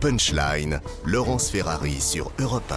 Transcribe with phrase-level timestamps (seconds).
[0.00, 2.76] Punchline, Laurence Ferrari sur Europe 1.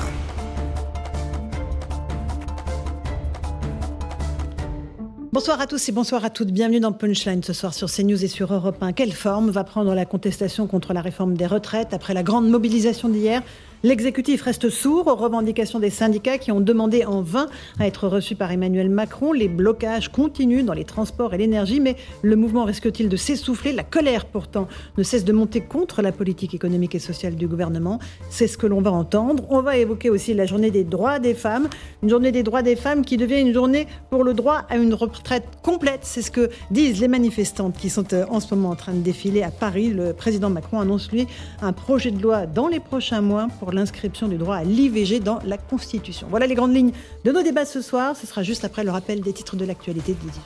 [5.33, 6.51] Bonsoir à tous et bonsoir à toutes.
[6.51, 8.93] Bienvenue dans Punchline ce soir sur CNews et sur Europe 1.
[8.93, 13.09] Quelle forme va prendre la contestation contre la réforme des retraites après la grande mobilisation
[13.09, 13.43] d'hier?
[13.83, 17.45] L'exécutif reste sourd aux revendications des syndicats qui ont demandé en vain
[17.79, 19.33] à être reçus par Emmanuel Macron.
[19.33, 23.73] Les blocages continuent dans les transports et l'énergie, mais le mouvement risque-t-il de s'essouffler?
[23.73, 27.99] La colère pourtant ne cesse de monter contre la politique économique et sociale du gouvernement.
[28.31, 29.45] C'est ce que l'on va entendre.
[29.51, 31.69] On va évoquer aussi la journée des droits des femmes,
[32.01, 34.95] une journée des droits des femmes qui devient une journée pour le droit à une
[34.95, 35.99] retraite complète.
[36.01, 39.01] C'est ce que disent les manifestantes qui sont euh, en ce moment en train de
[39.01, 39.89] défiler à Paris.
[39.89, 41.27] Le président Macron annonce lui
[41.61, 45.39] un projet de loi dans les prochains mois pour l'inscription du droit à l'IVG dans
[45.45, 46.27] la Constitution.
[46.29, 48.15] Voilà les grandes lignes de nos débats ce soir.
[48.15, 50.41] Ce sera juste après le rappel des titres de l'actualité de 18.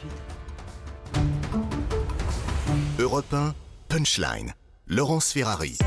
[3.00, 3.54] Europe 1,
[3.90, 4.54] Punchline.
[4.88, 5.78] Laurence Ferrari.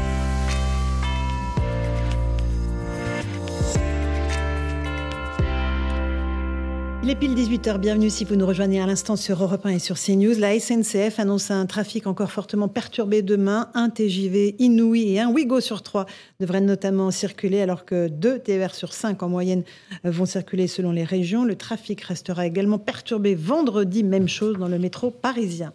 [7.04, 9.78] Il est pile 18h, bienvenue si vous nous rejoignez à l'instant sur Europe 1 et
[9.78, 10.38] sur CNews.
[10.38, 13.68] La SNCF annonce un trafic encore fortement perturbé demain.
[13.74, 16.06] Un TJV Inouï et un Ouigo sur trois
[16.40, 19.64] devraient notamment circuler alors que deux TER sur cinq en moyenne
[20.02, 21.44] vont circuler selon les régions.
[21.44, 25.74] Le trafic restera également perturbé vendredi, même chose dans le métro parisien.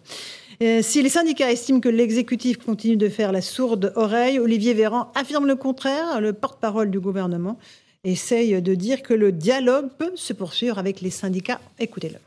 [0.64, 5.12] Euh, si les syndicats estiment que l'exécutif continue de faire la sourde oreille, Olivier Véran
[5.14, 7.56] affirme le contraire, le porte-parole du gouvernement
[8.04, 11.60] essaye de dire que le dialogue peut se poursuivre avec les syndicats.
[11.78, 12.18] Écoutez-le.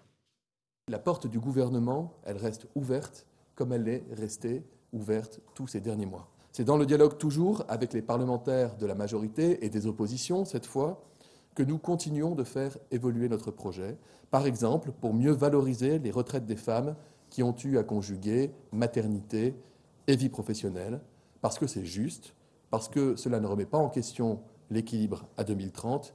[0.89, 6.05] La porte du gouvernement, elle reste ouverte comme elle est restée ouverte tous ces derniers
[6.05, 6.27] mois.
[6.51, 10.65] C'est dans le dialogue toujours avec les parlementaires de la majorité et des oppositions, cette
[10.65, 11.03] fois,
[11.55, 13.97] que nous continuons de faire évoluer notre projet.
[14.29, 16.95] Par exemple, pour mieux valoriser les retraites des femmes
[17.29, 19.55] qui ont eu à conjuguer maternité
[20.07, 21.01] et vie professionnelle,
[21.41, 22.35] parce que c'est juste,
[22.69, 26.13] parce que cela ne remet pas en question l'équilibre à 2030.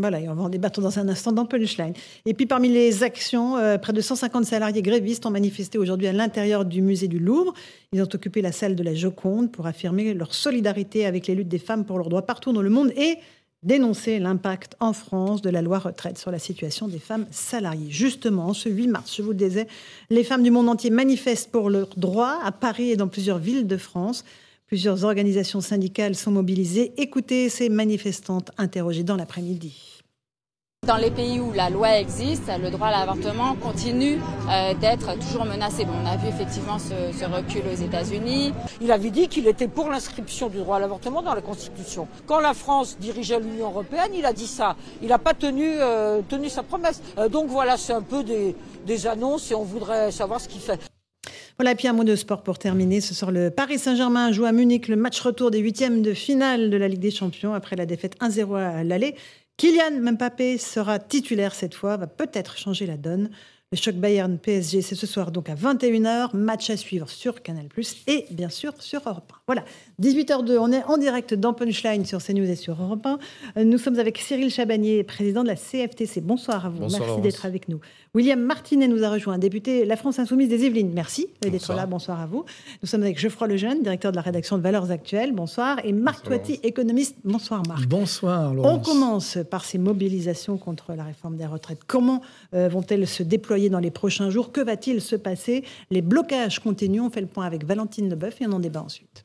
[0.00, 1.92] Voilà, et on va en débattre dans un instant dans Punchline.
[2.24, 6.12] Et puis parmi les actions, euh, près de 150 salariés grévistes ont manifesté aujourd'hui à
[6.12, 7.52] l'intérieur du musée du Louvre.
[7.92, 11.48] Ils ont occupé la salle de la Joconde pour affirmer leur solidarité avec les luttes
[11.48, 13.18] des femmes pour leurs droits partout dans le monde et
[13.64, 17.90] dénoncer l'impact en France de la loi retraite sur la situation des femmes salariées.
[17.90, 19.66] Justement, ce 8 mars, je vous le disais,
[20.10, 23.66] les femmes du monde entier manifestent pour leurs droits à Paris et dans plusieurs villes
[23.66, 24.24] de France.
[24.68, 26.92] Plusieurs organisations syndicales sont mobilisées.
[26.98, 30.02] Écoutez ces manifestantes interrogées dans l'après-midi.
[30.86, 34.18] Dans les pays où la loi existe, le droit à l'avortement continue
[34.50, 35.86] euh, d'être toujours menacé.
[35.86, 38.52] on a vu effectivement ce, recul aux États-Unis.
[38.82, 42.06] Il avait dit qu'il était pour l'inscription du droit à l'avortement dans la Constitution.
[42.26, 44.76] Quand la France dirigeait l'Union européenne, il a dit ça.
[45.00, 47.00] Il n'a pas tenu, euh, tenu sa promesse.
[47.16, 48.54] Euh, donc voilà, c'est un peu des,
[48.86, 50.78] des annonces et on voudrait savoir ce qu'il fait.
[51.60, 53.00] Voilà, puis un mot de sport pour terminer.
[53.00, 56.70] Ce soir, le Paris Saint-Germain joue à Munich le match retour des huitièmes de finale
[56.70, 59.16] de la Ligue des Champions après la défaite 1-0 à l'aller.
[59.56, 63.30] Kylian Mbappé sera titulaire cette fois, va peut-être changer la donne.
[63.72, 66.36] Le choc Bayern PSG, c'est ce soir donc à 21h.
[66.36, 67.66] Match à suivre sur Canal
[68.06, 69.37] et bien sûr sur Europe 1.
[69.48, 69.64] Voilà,
[70.02, 73.06] 18h02, on est en direct dans Punchline sur CNews et sur Europe
[73.56, 73.64] 1.
[73.64, 76.20] Nous sommes avec Cyril Chabagnier, président de la CFTC.
[76.20, 77.80] Bonsoir à vous, merci d'être avec nous.
[78.14, 80.92] William Martinet nous a rejoint, député La France Insoumise des Yvelines.
[80.92, 82.44] Merci d'être là, bonsoir à vous.
[82.82, 85.32] Nous sommes avec Geoffroy Lejeune, directeur de la rédaction de Valeurs Actuelles.
[85.32, 85.78] Bonsoir.
[85.82, 87.16] Et Marc Toiti, économiste.
[87.24, 87.86] Bonsoir Marc.
[87.86, 88.86] Bonsoir Laurence.
[88.86, 91.84] On commence par ces mobilisations contre la réforme des retraites.
[91.86, 92.20] Comment
[92.52, 94.52] euh, vont-elles se déployer dans les prochains jours?
[94.52, 95.64] Que va-t-il se passer?
[95.90, 97.00] Les blocages continuent.
[97.00, 99.24] On fait le point avec Valentine Leboeuf et on en débat ensuite.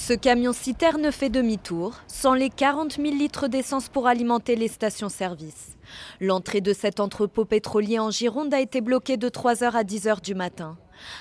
[0.00, 5.76] Ce camion citerne fait demi-tour, sans les 40 000 litres d'essence pour alimenter les stations-service.
[6.20, 10.36] L'entrée de cet entrepôt pétrolier en Gironde a été bloquée de 3h à 10h du
[10.36, 10.78] matin.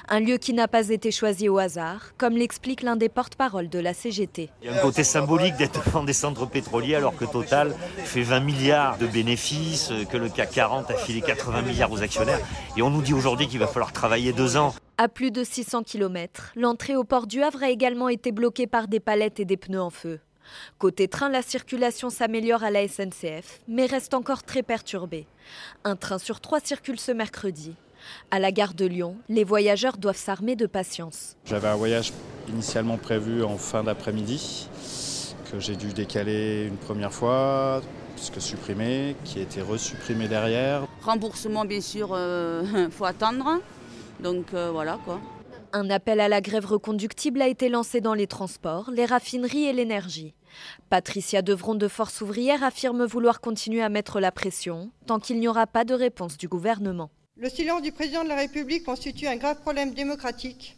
[0.09, 3.79] Un lieu qui n'a pas été choisi au hasard, comme l'explique l'un des porte-parole de
[3.79, 4.49] la CGT.
[4.61, 8.21] Il y a un côté symbolique d'être dans des centres pétroliers alors que Total fait
[8.21, 12.39] 20 milliards de bénéfices, que le CAC 40 a filé 80 milliards aux actionnaires.
[12.75, 14.73] Et on nous dit aujourd'hui qu'il va falloir travailler deux ans.
[14.97, 18.87] À plus de 600 km, l'entrée au port du Havre a également été bloquée par
[18.87, 20.19] des palettes et des pneus en feu.
[20.77, 25.27] Côté train, la circulation s'améliore à la SNCF, mais reste encore très perturbée.
[25.83, 27.75] Un train sur trois circule ce mercredi.
[28.31, 31.35] À la gare de Lyon, les voyageurs doivent s'armer de patience.
[31.45, 32.13] J'avais un voyage
[32.49, 34.67] initialement prévu en fin d'après-midi,
[35.51, 37.81] que j'ai dû décaler une première fois,
[38.15, 40.85] puisque supprimé, qui a été resupprimé derrière.
[41.03, 43.59] Remboursement, bien sûr, il euh, faut attendre.
[44.19, 45.19] Donc euh, voilà quoi.
[45.73, 49.73] Un appel à la grève reconductible a été lancé dans les transports, les raffineries et
[49.73, 50.33] l'énergie.
[50.89, 55.47] Patricia Devron de Force ouvrière affirme vouloir continuer à mettre la pression tant qu'il n'y
[55.47, 57.11] aura pas de réponse du gouvernement.
[57.39, 60.75] Le silence du président de la République constitue un grave problème démocratique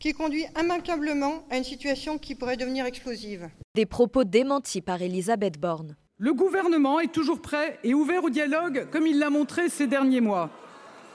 [0.00, 3.48] qui conduit immanquablement à une situation qui pourrait devenir explosive.
[3.76, 5.94] Des propos démentis par Elisabeth Borne.
[6.18, 10.20] Le gouvernement est toujours prêt et ouvert au dialogue comme il l'a montré ces derniers
[10.20, 10.50] mois.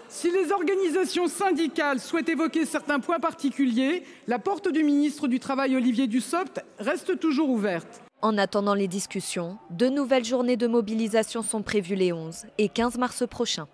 [0.07, 5.75] Si les organisations syndicales souhaitent évoquer certains points particuliers, la porte du ministre du Travail
[5.75, 8.01] Olivier Dussopt reste toujours ouverte.
[8.21, 12.97] En attendant les discussions, de nouvelles journées de mobilisation sont prévues les 11 et 15
[12.97, 13.67] mars prochains.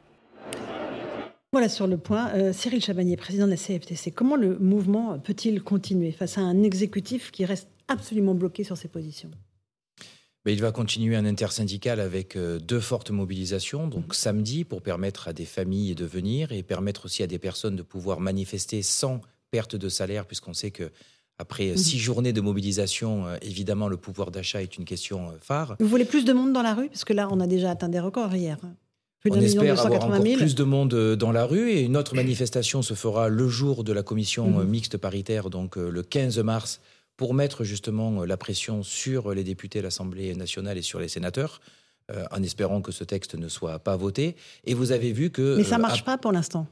[1.53, 2.29] Voilà sur le point.
[2.33, 6.61] Euh, Cyril Chabagnier, président de la CFTC, comment le mouvement peut-il continuer face à un
[6.63, 9.31] exécutif qui reste absolument bloqué sur ses positions?
[10.45, 13.87] Il va continuer un intersyndical avec euh, deux fortes mobilisations.
[13.87, 17.75] Donc samedi, pour permettre à des familles de venir et permettre aussi à des personnes
[17.75, 19.21] de pouvoir manifester sans
[19.51, 20.91] perte de salaire, puisqu'on sait que
[21.37, 21.77] après mhm.
[21.77, 25.75] six journées de mobilisation, euh, évidemment, le pouvoir d'achat est une question phare.
[25.79, 26.89] Vous voulez plus de monde dans la rue?
[26.89, 28.57] Parce que là, on a déjà atteint des records hier.
[29.31, 32.81] On espère avoir encore plus de monde euh, dans la rue et une autre manifestation
[32.81, 34.59] se fera le jour de la commission mhm.
[34.59, 36.81] euh, mixte paritaire, donc euh, le 15 mars,
[37.15, 41.61] pour mettre justement la pression sur les députés de l'Assemblée nationale et sur les sénateurs.
[42.31, 44.35] en espérant que ce texte ne soit pas voté.
[44.65, 45.57] Et vous avez vu que...
[45.57, 46.67] Mais ça ne marche pas pour l'instant.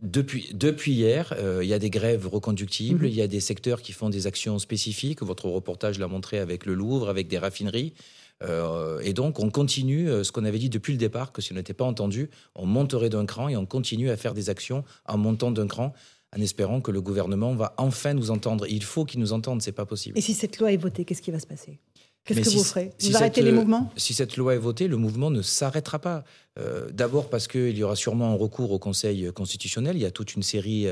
[0.00, 3.10] Depuis, depuis hier, il y a des grèves reconductibles, mhm.
[3.10, 5.22] il y a des secteurs qui font des actions spécifiques.
[5.22, 7.92] Votre reportage l'a montré avec le Louvre, avec des raffineries.
[8.42, 11.52] Euh, et donc, on continue euh, ce qu'on avait dit depuis le départ, que si
[11.52, 14.84] on n'était pas entendu, on monterait d'un cran et on continue à faire des actions
[15.06, 15.92] en montant d'un cran
[16.36, 18.66] en espérant que le gouvernement va enfin nous entendre.
[18.68, 20.18] Il faut qu'il nous entende, c'est pas possible.
[20.18, 21.78] Et si cette loi est votée, qu'est-ce qui va se passer?
[22.24, 25.30] Qu'est-ce que vous ferez Vous arrêtez les mouvements Si cette loi est votée, le mouvement
[25.30, 26.24] ne s'arrêtera pas.
[26.58, 29.96] Euh, d'abord parce qu'il y aura sûrement un recours au Conseil constitutionnel.
[29.96, 30.88] Il y a toute une série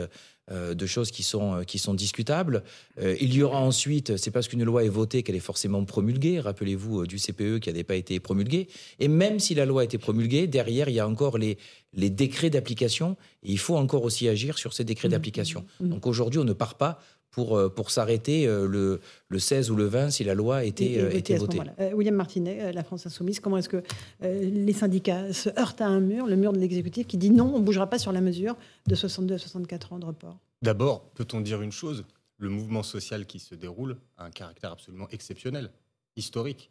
[0.51, 2.65] euh, de choses qui sont, euh, qui sont discutables.
[3.01, 6.41] Euh, il y aura ensuite, c'est parce qu'une loi est votée qu'elle est forcément promulguée.
[6.41, 8.67] Rappelez-vous du CPE qui n'avait pas été promulgué.
[8.99, 11.59] Et même si la loi a été promulguée, derrière, il y a encore les,
[11.95, 13.17] les décrets d'application.
[13.45, 15.13] Et il faut encore aussi agir sur ces décrets mmh.
[15.13, 15.65] d'application.
[15.79, 15.89] Mmh.
[15.91, 16.99] Donc aujourd'hui, on ne part pas
[17.33, 20.99] pour, euh, pour s'arrêter euh, le, le 16 ou le 20 si la loi était,
[20.99, 21.61] euh, était votée.
[21.95, 23.83] William Martinet, la France Insoumise, comment est-ce que
[24.21, 27.59] les syndicats se heurtent à un mur, le mur de l'exécutif, qui dit non, on
[27.59, 28.57] ne bougera pas sur la mesure
[28.87, 30.39] de 62 à 64 ans de report?
[30.61, 32.05] D'abord, peut-on dire une chose?
[32.39, 35.71] Le mouvement social qui se déroule a un caractère absolument exceptionnel,
[36.17, 36.71] historique.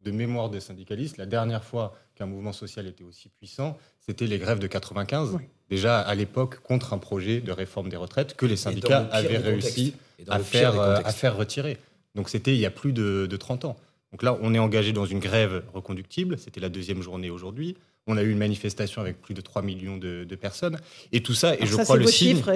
[0.00, 4.38] De mémoire des syndicalistes, la dernière fois qu'un mouvement social était aussi puissant, c'était les
[4.38, 5.38] grèves de 95.
[5.70, 9.94] Déjà à l'époque contre un projet de réforme des retraites que les syndicats avaient réussi
[10.28, 11.78] à faire, euh, à faire retirer.
[12.14, 13.76] Donc c'était il y a plus de, de 30 ans.
[14.12, 16.38] Donc là, on est engagé dans une grève reconductible.
[16.38, 17.76] C'était la deuxième journée aujourd'hui.
[18.08, 20.78] On a eu une manifestation avec plus de 3 millions de, personnes.
[21.12, 22.52] Et tout ça, et je crois le chiffre,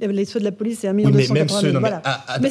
[0.00, 2.02] les ceux de la police, c'est 1 million oui, mais même ceux, voilà.
[2.40, 2.50] mais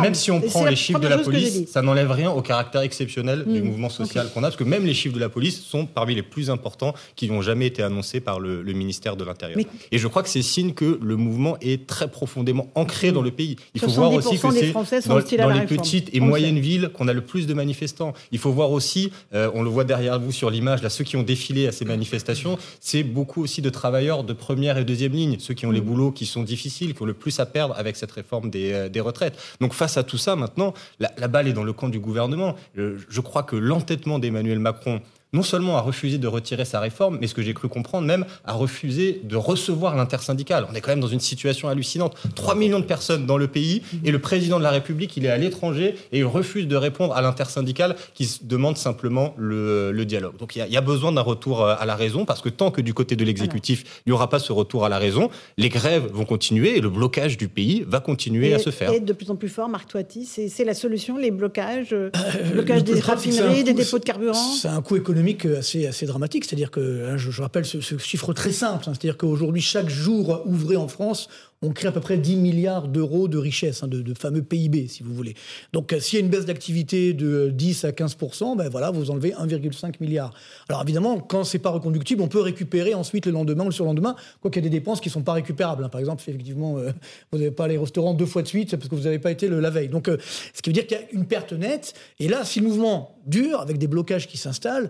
[0.00, 3.44] même, si on prend les chiffres de la police, ça n'enlève rien au caractère exceptionnel
[3.44, 3.64] du hmm.
[3.64, 6.22] mouvement social qu'on a, parce que même les chiffres de la police sont parmi les
[6.22, 9.58] plus importants qui n'ont jamais été annoncés par le, ministère de l'Intérieur.
[9.90, 13.30] Et je crois que c'est signe que le mouvement est très profondément ancré dans le
[13.30, 13.56] pays.
[13.74, 17.12] Il faut voir aussi que c'est dans, dans les petites et moyennes villes qu'on a
[17.12, 18.12] le plus de manifestants.
[18.32, 21.16] Il faut voir aussi, euh, on le voit derrière vous sur l'image, là, ceux qui
[21.16, 25.36] ont défilé à ces manifestations, c'est beaucoup aussi de travailleurs de première et deuxième ligne,
[25.38, 25.84] ceux qui ont les mm.
[25.84, 29.02] boulots qui sont difficiles, qui ont le plus à perdre avec cette réforme des, euh,
[29.02, 29.38] retraites.
[29.60, 32.56] Donc face à tout ça, maintenant, la, balle est dans le camp du gouvernement.
[32.74, 35.00] je crois que l'entêtement d'Emmanuel Macron
[35.36, 38.24] non seulement a refusé de retirer sa réforme, mais ce que j'ai cru comprendre même,
[38.46, 40.66] a refusé de recevoir l'intersyndical.
[40.70, 42.16] On est quand même dans une situation hallucinante.
[42.34, 45.30] 3 millions de personnes dans le pays et le président de la République, il est
[45.30, 50.36] à l'étranger et il refuse de répondre à l'intersyndical qui demande simplement le, dialogue.
[50.38, 52.80] Donc il y, a, besoin d'un retour euh, à la raison parce que tant que
[52.80, 56.06] du côté de l'exécutif, il n'y aura pas ce retour à la raison, les grèves
[56.12, 58.92] vont continuer et le blocage du pays va continuer à se faire.
[58.92, 62.52] Et de plus en plus fort, Marc Toiti, c'est la solution, les blocages, euh, euh
[62.52, 64.32] blocage des raffineries, des dépôts de carburant?
[64.34, 65.25] C'est un coût économique
[65.56, 66.44] assez, assez dramatique.
[66.44, 68.92] C'est-à-dire que, hein, je, rappelle ce, chiffre très simple, hein.
[68.94, 71.28] c'est-à-dire qu'aujourd'hui, chaque jour ouvré en France,
[71.62, 75.02] on crée à peu près 10 milliards d'euros de richesse, hein, de, fameux PIB, si
[75.02, 75.34] vous voulez.
[75.72, 78.16] Donc, euh, s'il y a une baisse d'activité de 10 à 15
[78.56, 80.34] ben voilà, vous enlevez 1,5 milliard.
[80.68, 84.16] Alors, évidemment, quand c'est pas reconductible, on peut récupérer ensuite le lendemain ou le surlendemain,
[84.40, 85.84] quoi qu'il y a des dépenses qui sont pas récupérables.
[85.84, 85.88] Hein.
[85.88, 86.90] Par exemple, effectivement, euh,
[87.32, 89.30] vous n'avez pas aller au restaurant deux fois de suite parce que vous n'avez pas
[89.30, 89.88] été le, la veille.
[89.88, 90.18] Donc, euh,
[90.52, 91.94] ce qui veut dire qu'il y a une perte nette.
[92.20, 94.88] Et là, si le mouvement dure, avec des blocages qui s'installent,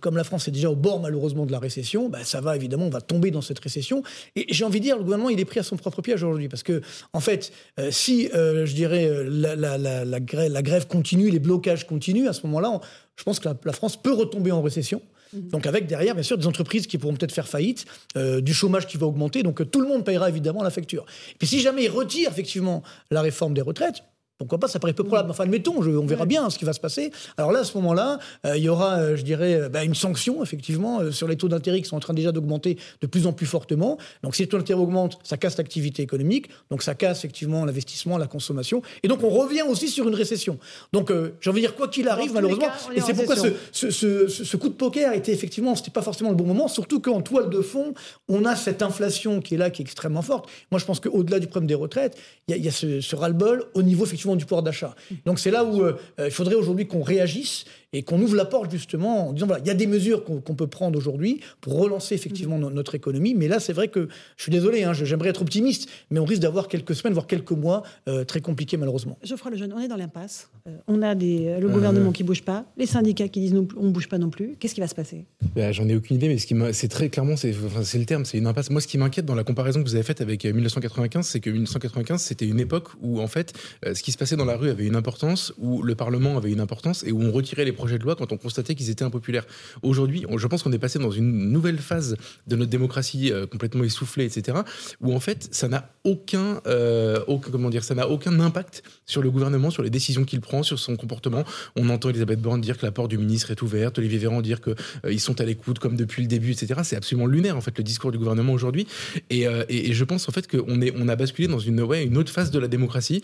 [0.00, 2.86] comme la France est déjà au bord malheureusement de la récession, ben, ça va évidemment,
[2.86, 4.02] on va tomber dans cette récession.
[4.36, 6.48] Et j'ai envie de dire, le gouvernement, il est pris à son propre piège aujourd'hui.
[6.48, 6.80] Parce que,
[7.12, 12.32] en fait, euh, si, euh, je dirais, euh, la, grève, continue, les blocages continuent, à
[12.32, 12.80] ce moment-là,
[13.16, 15.02] je pense que la, France peut retomber en récession.
[15.32, 15.48] Mhm.
[15.50, 17.84] Donc avec derrière, bien sûr, des entreprises qui pourront peut-être faire faillite,
[18.16, 21.04] du chômage qui va augmenter, donc tout le monde payera évidemment la facture.
[21.32, 24.02] Et puis si jamais ils retirent effectivement la réforme des retraites,
[24.44, 25.30] pourquoi pas, ça paraît peu probable.
[25.30, 27.10] Enfin, admettons, on verra bien ce qui va se passer.
[27.36, 30.42] Alors là, à ce moment-là, euh, il y aura, euh, je dirais, bah, une sanction,
[30.42, 33.46] effectivement, sur les taux d'intérêt qui sont en train déjà d'augmenter de plus en plus
[33.46, 33.98] fortement.
[34.22, 38.18] Donc si les taux d'intérêt augmentent, ça casse l'activité économique, donc ça casse effectivement l'investissement,
[38.18, 38.82] la consommation.
[39.02, 40.58] Et donc on revient aussi sur une récession.
[40.92, 44.68] Donc j'ai envie de dire, quoi qu'il arrive, malheureusement, et c'est pourquoi ce, ce, coup
[44.68, 47.94] de poker était effectivement, c'était pas forcément le bon moment, surtout qu'en toile de fond,
[48.28, 50.48] on a cette inflation qui est là, qui est extrêmement forte.
[50.70, 52.16] Moi, je pense qu'au-delà du problème des retraites,
[52.48, 54.94] il y a, ce, ce ras-le-bol au niveau effectivement du pouvoir d'achat.
[55.24, 58.70] Donc c'est là où euh, il faudrait aujourd'hui qu'on réagisse et qu'on ouvre la porte
[58.70, 62.14] justement en disant voilà, il y a des mesures qu'on peut prendre aujourd'hui pour relancer
[62.14, 62.72] effectivement mm-hmm.
[62.72, 63.34] notre économie.
[63.34, 66.42] Mais là, c'est vrai que je suis désolé, hein, j'aimerais être optimiste, mais on risque
[66.42, 69.18] d'avoir quelques semaines, voire quelques mois euh, très compliqués malheureusement.
[69.22, 70.50] Geoffroy Lejeune, on est dans l'impasse.
[70.66, 73.90] Euh, on a des, le gouvernement qui bouge pas, les syndicats qui disent non, on
[73.90, 74.56] bouge pas non plus.
[74.58, 75.24] Qu'est-ce qui va se passer?
[75.54, 78.24] Bah, J'en ai aucune idée, mais ce qui c'est très clairement, c'est enfin, le terme,
[78.24, 78.70] c'est une impasse.
[78.70, 81.50] Moi, ce qui m'inquiète dans la comparaison que vous avez faite avec 1995, c'est que
[81.50, 84.86] 1995, c'était une époque où en fait, ce qui se passait dans la rue avait
[84.86, 88.04] une importance, où le Parlement avait une importance et où on retirait les projets de
[88.04, 89.46] loi quand on constatait qu'ils étaient impopulaires.
[89.82, 93.84] Aujourd'hui, je pense qu'on est passé dans une nouvelle phase de notre démocratie euh, complètement
[93.84, 94.58] essoufflée, etc.,
[95.00, 97.20] où en fait, ça n'a aucun, euh,
[97.50, 100.78] comment dire, ça n'a aucun impact sur le gouvernement, sur les décisions qu'il prend, sur
[100.78, 101.44] son comportement.
[101.74, 104.60] On entend Elisabeth Borne dire que la porte du ministre est ouverte, Olivier Véran dire
[104.60, 104.74] qu'ils
[105.06, 106.80] euh, ils sont à l'écoute comme depuis le début, etc.
[106.84, 108.86] C'est absolument lunaire en fait le discours du gouvernement aujourd'hui.
[109.30, 112.32] Et, et, je pense en fait qu'on on a basculé dans une, ouais, une autre
[112.32, 113.22] phase de la démocratie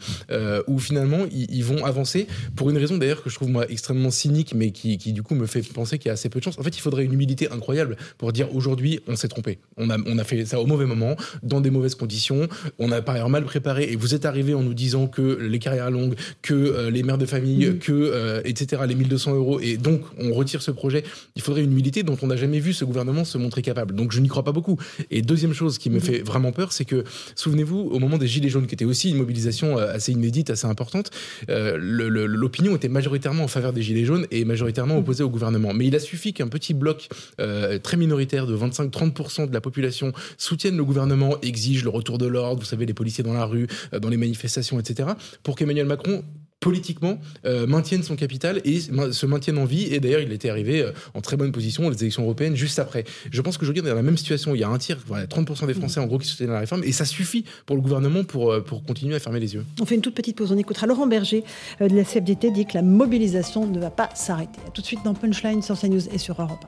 [0.67, 4.11] où finalement ils, ils, vont avancer pour une raison d'ailleurs que je trouve moi extrêmement
[4.11, 6.45] cynique, mais qui, qui du coup me fait penser qu'il y a assez peu de
[6.45, 6.59] chance.
[6.59, 9.59] En fait, il faudrait une humilité incroyable pour dire aujourd'hui, on s'est trompé.
[9.77, 12.49] On a, on a fait ça au mauvais moment, dans des mauvaises conditions.
[12.79, 15.59] On a par ailleurs mal préparé et vous êtes arrivé en nous disant que les
[15.59, 17.79] carrières longues, que euh, les mères de famille, mm.
[17.79, 18.83] que euh, etc.
[18.87, 21.05] Les 1200 euros et donc on retire ce projet.
[21.35, 23.95] Il faudrait une humilité dont on n'a jamais vu ce gouvernement se montrer capable.
[23.95, 24.79] Donc je n'y crois pas beaucoup.
[25.11, 26.01] Et deuxième chose qui me mm.
[26.01, 29.17] fait vraiment peur, c'est que souvenez-vous au moment des gilets jaunes, qui était aussi une
[29.17, 31.11] mobilisation euh, assez inédite, assez importante,
[31.49, 35.73] l'opinion était majoritairement en faveur des gilets jaunes et majoritairement opposée au gouvernement.
[35.75, 37.09] Mais il a suffi qu'un petit bloc
[37.41, 42.27] euh, très minoritaire de 25-30% de la population soutienne le gouvernement, exige le retour de
[42.27, 45.11] l'ordre, vous savez, les policiers dans la rue, euh, dans les manifestations, etc.,
[45.43, 46.23] pour qu'Emmanuel Macron
[46.61, 49.93] politiquement euh, maintienne son capital et se maintienne en vie.
[49.93, 50.85] Et d'ailleurs, il était arrivé
[51.15, 53.05] en très bonne position aux élections européennes juste après.
[53.31, 54.55] Je pense qu'aujourd'hui, on est dans la même situation.
[54.55, 56.83] Il y a un tiers, voilà, 30% des Français en gros qui soutiennent la réforme
[56.85, 59.65] et ça suffit pour le gouvernement pour, pour continuer à fermer les yeux.
[59.81, 60.53] On fait une toute petite pause.
[60.53, 61.45] On écoutera Laurent Berger
[61.81, 64.61] de la CFDT dit que la mobilisation ne va pas s'arrêter.
[64.75, 66.65] tout de suite dans Punchline sur CNews et sur Europe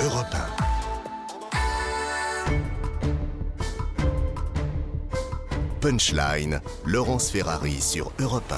[0.00, 0.04] 1.
[0.04, 0.71] Europe 1.
[5.82, 8.54] Punchline, Laurence Ferrari sur Europe 1.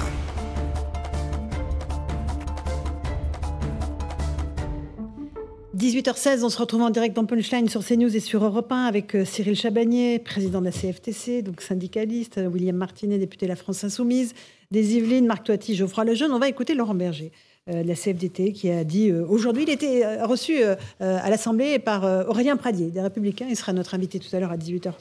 [5.75, 9.15] 18h16, on se retrouve en direct dans Punchline sur CNews et sur Europe 1 avec
[9.15, 13.57] euh, Cyril Chabagnier, président de la CFTC, donc syndicaliste, euh, William Martinet, député de la
[13.57, 14.35] France Insoumise,
[14.71, 16.31] des Yvelines, Marc Toiti, Geoffroy Lejeune.
[16.31, 17.33] On va écouter Laurent Berger.
[17.71, 20.63] Euh, de la CFDT qui a dit aujourd'hui, il était reçu
[21.01, 23.47] à l'Assemblée par Aurélien Pradier des Républicains.
[23.49, 24.93] Il sera notre invité tout à l'heure à 18h30.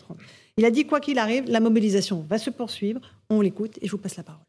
[0.56, 3.02] Il a dit quoi qu'il arrive, la mobilisation va se poursuivre.
[3.30, 4.44] On l'écoute et je vous passe la parole.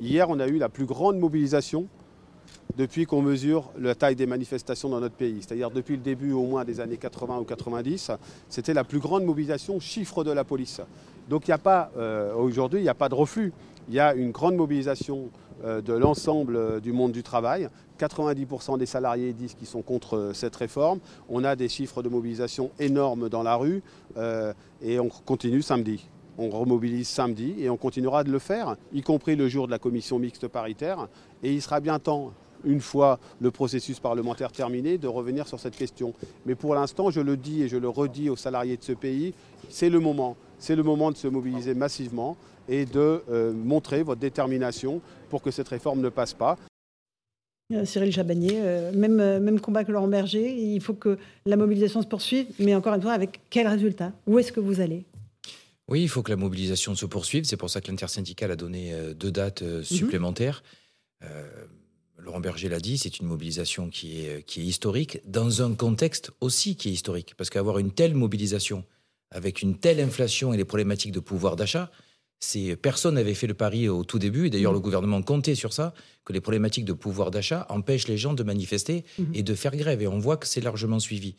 [0.00, 1.86] Hier, on a eu la plus grande mobilisation
[2.78, 5.38] depuis qu'on mesure la taille des manifestations dans notre pays.
[5.40, 8.12] C'est-à-dire depuis le début au moins des années 80 ou 90,
[8.48, 10.80] c'était la plus grande mobilisation chiffre de la police.
[11.28, 11.90] Donc il n'y a pas,
[12.38, 13.52] aujourd'hui, il n'y a pas de reflux.
[13.88, 17.68] Il y a une grande mobilisation euh, de l'ensemble euh, du monde du travail.
[17.98, 21.00] 90% des salariés disent qu'ils sont contre euh, cette réforme.
[21.28, 23.82] On a des chiffres de mobilisation énormes dans la rue
[24.82, 26.08] et on continue samedi.
[26.38, 29.78] On remobilise samedi et on continuera de le faire, y compris le jour de la
[29.78, 31.08] commission mixte paritaire.
[31.42, 32.32] Et il sera bien temps,
[32.66, 36.12] une fois le processus parlementaire terminé, de revenir sur cette question.
[36.44, 39.32] Mais pour l'instant, je le dis et je le redis aux salariés de ce pays,
[39.70, 40.36] c'est le moment.
[40.58, 42.36] C'est le moment de se mobiliser massivement
[42.68, 46.58] et de euh, montrer votre détermination pour que cette réforme ne passe pas.
[47.72, 52.02] Euh, Cyril Chabagnier, euh, même, même combat que Laurent Berger, il faut que la mobilisation
[52.02, 54.12] se poursuive, mais encore une fois, avec quel résultat?
[54.26, 55.04] Où est-ce que vous allez?
[55.88, 58.92] Oui, il faut que la mobilisation se poursuive, c'est pour ça que l'intersyndicale a donné
[59.14, 59.82] deux dates mhm.
[59.84, 60.64] supplémentaires.
[62.26, 66.32] Laurent Berger l'a dit, c'est une mobilisation qui est, qui est historique, dans un contexte
[66.40, 68.84] aussi qui est historique, parce qu'avoir une telle mobilisation,
[69.30, 71.88] avec une telle inflation et les problématiques de pouvoir d'achat,
[72.82, 74.74] personne n'avait fait le pari au tout début, et d'ailleurs mmh.
[74.74, 78.42] le gouvernement comptait sur ça, que les problématiques de pouvoir d'achat empêchent les gens de
[78.42, 79.22] manifester mmh.
[79.34, 80.02] et de faire grève.
[80.02, 81.36] Et on voit que c'est largement suivi.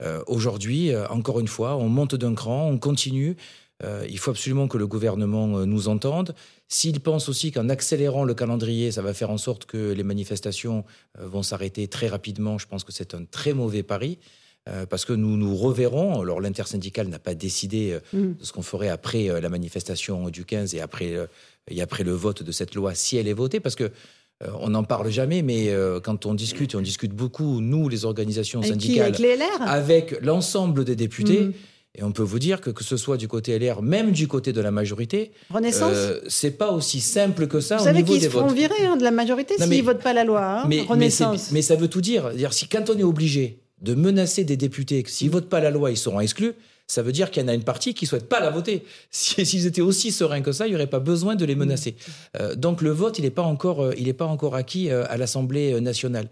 [0.00, 3.36] Euh, aujourd'hui, euh, encore une fois, on monte d'un cran, on continue.
[3.84, 6.34] Euh, il faut absolument que le gouvernement nous entende.
[6.68, 10.84] S'il pense aussi qu'en accélérant le calendrier, ça va faire en sorte que les manifestations
[11.18, 14.18] vont s'arrêter très rapidement, je pense que c'est un très mauvais pari.
[14.88, 16.20] parce que nous nous reverrons.
[16.20, 18.34] Alors l'intersyndicale n'a pas décidé mmh.
[18.38, 21.14] de ce qu'on ferait après la manifestation du 15 et après,
[21.68, 23.90] et après le vote de cette loi, si elle est votée, parce que
[24.60, 28.62] on n'en parle jamais, mais quand on discute, et on discute beaucoup, nous, les organisations
[28.62, 29.14] syndicales,
[29.60, 31.52] avec l'ensemble des députés, mmh.
[31.94, 34.52] Et on peut vous dire que que ce soit du côté LR, même du côté
[34.52, 37.76] de la majorité, Renaissance, euh, c'est pas aussi simple que ça.
[37.76, 40.24] Vous savez qu'ils se feront virer hein, de la majorité s'ils ne votent pas la
[40.24, 40.42] loi.
[40.42, 41.50] Hein, mais, Renaissance.
[41.52, 42.30] Mais, ça veut tout dire.
[42.30, 42.54] dire.
[42.54, 45.90] Si quand on est obligé de menacer des députés, que s'ils votent pas la loi,
[45.90, 46.54] ils seront exclus.
[46.86, 48.84] Ça veut dire qu'il y en a une partie qui souhaite pas la voter.
[49.10, 51.94] S'ils étaient aussi sereins que ça, il n'y aurait pas besoin de les menacer.
[52.38, 55.04] Euh, donc le vote, il n'est pas encore, euh, il est pas encore acquis euh,
[55.08, 56.28] à l'Assemblée nationale.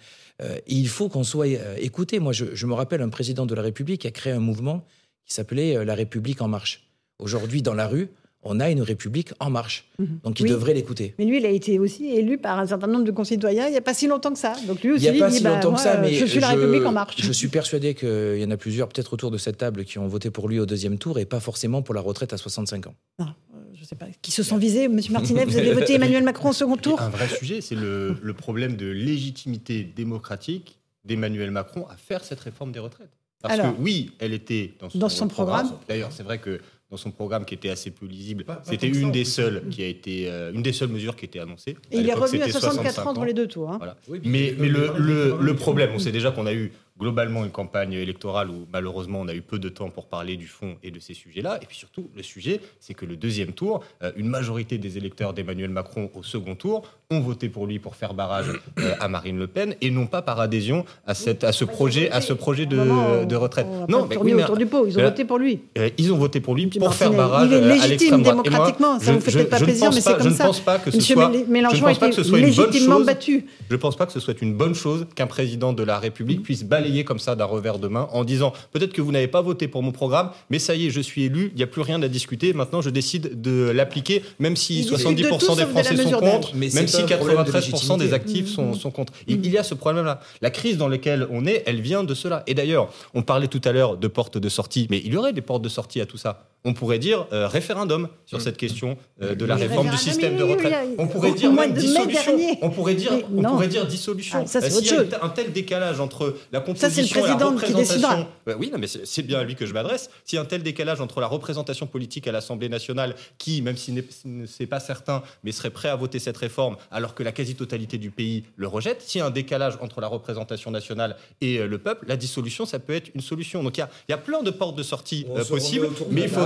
[0.67, 1.47] il faut qu'on soit
[1.79, 2.19] écouté.
[2.19, 4.85] Moi, je, je, me rappelle un président de la République qui a créé un mouvement
[5.27, 6.89] qui s'appelait euh, La République en marche.
[7.19, 8.09] Aujourd'hui, dans la rue,
[8.43, 9.89] on a une République en marche.
[9.99, 10.21] Mhm.
[10.25, 11.15] Donc il devrait l'écouter.
[11.19, 13.77] Mais lui, il a été aussi élu par un certain nombre de concitoyens il n'y
[13.77, 14.55] a pas si longtemps que ça.
[14.67, 16.41] Donc lui aussi, il n'y a pas si bah, longtemps que ça, mais je suis
[16.41, 17.17] la République en marche.
[17.21, 20.09] Je suis persuadé qu'il y en a plusieurs, peut-être autour de cette table, qui ont
[20.09, 22.95] voté pour lui au deuxième tour et pas forcément pour la retraite à 65 ans.
[23.19, 24.07] Non, euh, je sais pas.
[24.23, 27.11] Qui se sont visés Monsieur Martinet, vous avez voté Emmanuel Macron au second tour Un
[27.11, 32.73] vrai sujet, c'est le, le problème de légitimité démocratique d'Emmanuel Macron à faire cette réforme
[32.73, 33.20] des retraites.
[33.43, 35.71] Parce que oui, elle était dans son, programme.
[35.89, 39.25] D'ailleurs, c'est vrai que dans son programme qui était assez peu lisible, c'était une des
[39.25, 41.77] seules qui a été euh, une des seules mesures qui était annoncée.
[41.91, 43.71] Et il est revenu à 64 ans dans les deux tours.
[43.71, 43.81] Hein.
[44.25, 47.95] mais, mais le, le, le, problème, on sait déjà qu'on a eu globalement une campagne
[47.95, 51.01] électorale où malheureusement on a eu peu de temps pour parler du fond et de
[51.01, 51.59] ces sujets-là.
[51.63, 55.33] Et puis surtout, le sujet, c'est que le deuxième tour, euh, une majorité des électeurs
[55.33, 58.47] d'Emmanuel Macron au second tour ont voté pour lui pour faire barrage
[58.79, 62.11] euh, à Marine Le Pen et non pas par adhésion à, cette, à ce projet,
[62.11, 63.67] à ce projet de, de retraite.
[63.89, 65.61] non, mais oui, autour du pot, ils ont voté pour lui.
[65.79, 69.21] Euh, ils ont voté pour lui pour faire barrage il est légitime démocratiquement, ça vous
[69.21, 70.31] fait peut-être pas plaisir, mais c'est comme ça.
[70.31, 73.47] Je ne pense pas que ce soit, Mélenchon a été légitimement battu.
[73.69, 76.43] Je ne pense pas que ce soit une bonne chose qu'un président de la République
[76.43, 79.41] puisse balayer comme ça d'un revers de main en disant peut-être que vous n'avez pas
[79.41, 81.83] voté pour mon programme, mais ça y est, je suis élu, il n'y a plus
[81.83, 82.53] rien à discuter.
[82.53, 87.99] Maintenant, je décide de l'appliquer, même si 70% des Français sont contre, même si 93%
[87.99, 89.13] des actifs sont, sont contre.
[89.27, 90.21] Il, il, y a ce problème-là.
[90.43, 92.43] La crise dans laquelle on est, elle vient de cela.
[92.47, 95.33] Et d'ailleurs, on parlait tout à l'heure de portes de sortie, mais il y aurait
[95.33, 98.41] des portes de sortie à tout ça on pourrait dire euh, référendum sur mm.
[98.41, 100.75] cette question euh, de la réforme du système de retraite.
[100.99, 102.33] On pourrait dire même dissolution.
[102.61, 104.45] On pourrait dire, on pourrait dire dissolution.
[104.45, 108.71] Ah, S'il y a un tel décalage entre la composition et la représentation, bah oui,
[108.73, 110.11] non, mais c'est bien à lui que je m'adresse.
[110.25, 113.77] S'il y a un tel décalage entre la représentation politique à l'Assemblée nationale, qui, même
[113.77, 117.99] si n'est pas certain, mais serait prêt à voter cette réforme, alors que la quasi-totalité
[117.99, 121.67] du pays le rejette, s'il y a un décalage entre la représentation nationale et euh,
[121.67, 123.63] le peuple, la dissolution, ça peut être une solution.
[123.63, 126.41] Donc il y a, plein de portes de sortie possibles, mais il faut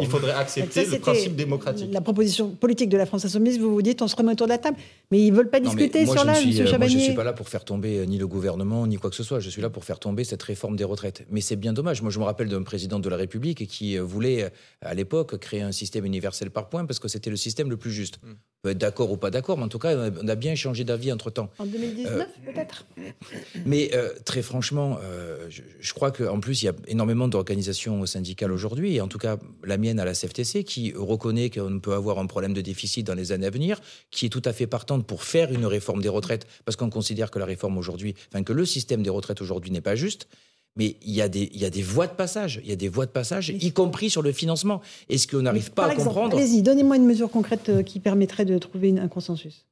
[0.00, 1.90] il faudrait accepter le principe démocratique.
[1.92, 4.52] La proposition politique de la France Insoumise, vous vous dites, on se remet autour de
[4.52, 4.76] la table.
[5.10, 6.66] Mais ils ne veulent pas discuter sur l'âge, M.
[6.66, 6.78] Chabanier.
[6.78, 9.10] Moi, je ne suis pas là pour faire tomber euh, ni le gouvernement, ni quoi
[9.10, 9.40] que ce soit.
[9.40, 11.26] Je suis là pour faire tomber cette réforme des retraites.
[11.30, 12.02] Mais c'est bien dommage.
[12.02, 14.48] Moi, je me rappelle d'un président de la République qui euh, voulait, euh,
[14.80, 17.92] à l'époque, créer un système universel par points parce que c'était le système le plus
[17.92, 18.18] juste.
[18.22, 18.32] Mm.
[18.66, 20.82] On peut être d'accord ou pas d'accord, mais en tout cas, on a bien changé
[20.82, 21.50] d'avis entre-temps.
[21.58, 22.86] En 2019, peut-être
[23.64, 23.92] Mais
[24.24, 24.98] très franchement,
[25.48, 29.18] je, je, crois qu'en plus, il y a énormément d'organisations syndicales aujourd'hui, et en tout
[29.18, 33.06] cas la mienne à la CFTC, qui reconnaît qu'on peut avoir un problème de déficit
[33.06, 36.02] dans les années à venir, qui est tout à fait partante pour faire une réforme
[36.02, 39.40] des retraites, parce qu'on considère que la réforme aujourd'hui, enfin que le système des retraites
[39.40, 40.26] aujourd'hui n'est pas juste.
[40.76, 42.76] Mais il y, a des, il y a des voies de passage, il y a
[42.76, 44.82] des voies de passage, y compris sur le financement.
[45.08, 48.58] Est-ce qu'on n'arrive pas à comprendre Allez-y, donnez-moi une mesure concrète euh, qui permettrait de
[48.58, 49.64] trouver un consensus.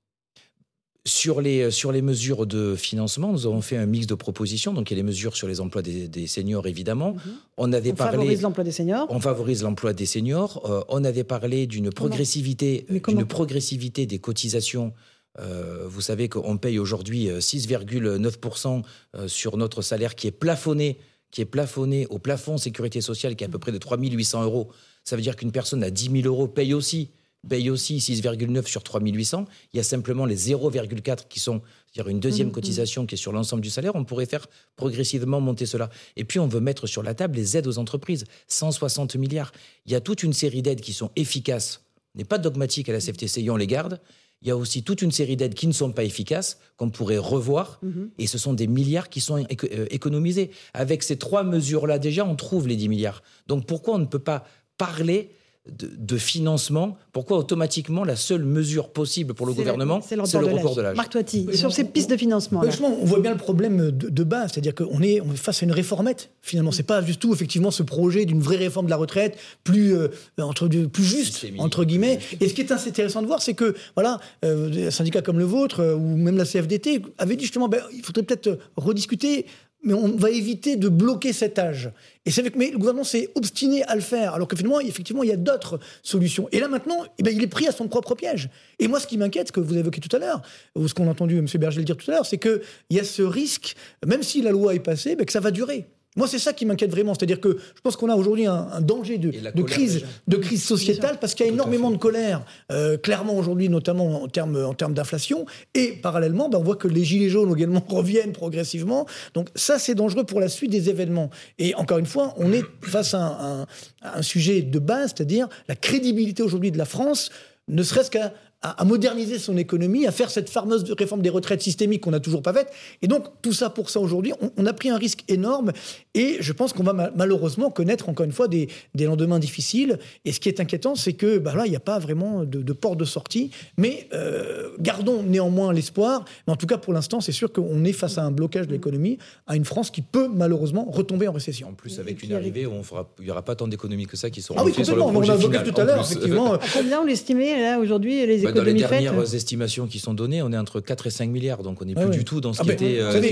[1.07, 4.73] Sur les, sur les mesures de financement, nous avons fait un mix de propositions.
[4.73, 7.13] Donc, il y a les mesures sur les emplois des, seniors, évidemment.
[7.13, 7.21] Mhm.
[7.59, 9.07] On avait on favorise l'emploi des seniors.
[9.11, 10.63] On favorise l'emploi des seniors.
[10.65, 14.95] Euh, on avait parlé d'une progressivité, d'une progressivité des cotisations.
[15.41, 18.83] Euh, vous savez qu'on paye aujourd'hui 6,9%
[19.17, 20.99] euh, sur notre salaire qui est plafonné,
[21.31, 24.45] qui est plafonné au plafond sécurité sociale qui est à peu près de 3 800
[24.45, 24.71] euros.
[25.03, 27.11] Ça veut dire qu'une personne à 10 000 euros paye aussi
[27.49, 29.47] paye aussi 6,9 sur 3800.
[29.73, 31.61] Il y a simplement les 0,4 qui sont,
[31.93, 32.53] c'est-à-dire une deuxième mmh, mmh.
[32.53, 33.95] cotisation qui est sur l'ensemble du salaire.
[33.95, 35.91] On pourrait faire progressivement monter cela.
[36.17, 38.25] Et puis, on veut mettre sur la table les aides aux entreprises.
[38.49, 39.53] 160 milliards.
[39.87, 41.83] Il y a toute une série d'aides qui sont efficaces.
[42.15, 44.01] On n'est pas dogmatique à la CFTC, on les garde.
[44.45, 47.19] Il y a aussi toute une série d'aides qui ne sont pas efficaces, qu'on pourrait
[47.19, 47.81] revoir.
[47.83, 48.05] Mmh.
[48.19, 50.51] Et ce sont des milliards qui sont euh, économisés.
[50.75, 53.23] Avec ces trois mesures-là, déjà, on trouve les 10 milliards.
[53.47, 54.45] Donc pourquoi on ne peut pas
[54.77, 55.31] parler
[55.67, 60.83] de, financement, pourquoi automatiquement la seule mesure possible pour le gouvernement, c'est le report de
[60.83, 62.63] l'âge Marc Toiti, sur ces pistes de financement.
[62.83, 65.73] on voit bien le problème de, base, c'est-à-dire qu'on est, on est face à une
[65.73, 66.31] réformette.
[66.43, 69.97] Finalement, c'est pas du tout effectivement ce projet d'une vraie réforme de la retraite plus
[69.97, 72.19] euh, entre plus juste entre guillemets.
[72.41, 75.45] Et ce qui est intéressant de voir, c'est que voilà, euh, un syndicat comme le
[75.45, 79.47] vôtre euh, ou même la CFDT avait dit justement, ben, il faudrait peut-être rediscuter
[79.85, 81.91] mais on va éviter de bloquer cet âge.
[82.27, 85.23] Et c'est avec, mais le gouvernement s'est obstiné à le faire, alors que finalement, effectivement,
[85.23, 86.49] il y a d'autres solutions.
[86.53, 88.49] Et là maintenant, eh ben, il est pris à son propre piège.
[88.79, 90.43] Et moi, ce qui m'inquiète, ce que vous évoquez tout à l'heure,
[90.75, 91.47] ou ce qu'on a entendu M.
[91.55, 94.51] Berger le dire tout à l'heure, c'est qu'il y a ce risque, même si la
[94.51, 95.87] loi est passée, ben, que ça va durer.
[96.17, 97.15] Moi, c'est ça qui m'inquiète vraiment.
[97.15, 101.19] C'est-à-dire que je pense qu'on a aujourd'hui un, danger de, de crise, de crise sociétale
[101.21, 104.95] parce qu'il y a énormément de colère, euh, clairement aujourd'hui, notamment en termes en termes
[104.95, 105.45] d'inflation.
[105.75, 109.07] Et parallèlement, ben, on voit que les gilets jaunes également reviennent progressivement.
[109.35, 111.31] Donc ça, c'est dangereux pour la suite des événements.
[111.59, 113.63] Et encore une fois, on est face à un,
[114.03, 117.31] à un sujet de base, c'est-à-dire la crédibilité aujourd'hui de la France
[117.69, 118.33] ne serait-ce qu'à
[118.65, 122.43] à, moderniser son économie, à faire cette fameuse réforme des retraites systémiques qu'on n'a toujours
[122.43, 122.73] pas faite.
[123.03, 125.73] Et donc, tout ça pour ça aujourd'hui, on, a pris un risque énorme
[126.15, 129.99] et je pense qu'on va malheureusement connaître encore une fois des, lendemains difficiles.
[130.25, 132.63] Et ce qui est inquiétant, c'est que bah là, il n'y a pas vraiment de,
[132.63, 133.51] de port de sortie.
[133.77, 136.25] Mais euh, gardons néanmoins l'espoir.
[136.47, 138.73] Mais en tout cas, pour l'instant, c'est sûr qu'on est face à un blocage de
[138.73, 141.69] l'économie, à une France qui peut malheureusement retomber en récession.
[141.69, 144.17] En plus, avec une arrivée où on fera, il n'y aura pas tant d'économies que
[144.17, 145.09] ça qui seront ah oui, complètement.
[145.09, 146.59] on l'a vu tout à l'heure, effectivement.
[146.73, 150.43] combien on l'estimait là aujourd'hui les bah, dans les dernières euh, estimations qui sont données,
[150.43, 152.61] on est entre 4 et 5 milliards, donc on n'est plus du tout dans ce
[152.61, 153.01] ah qui ben, était.
[153.01, 153.23] Euh,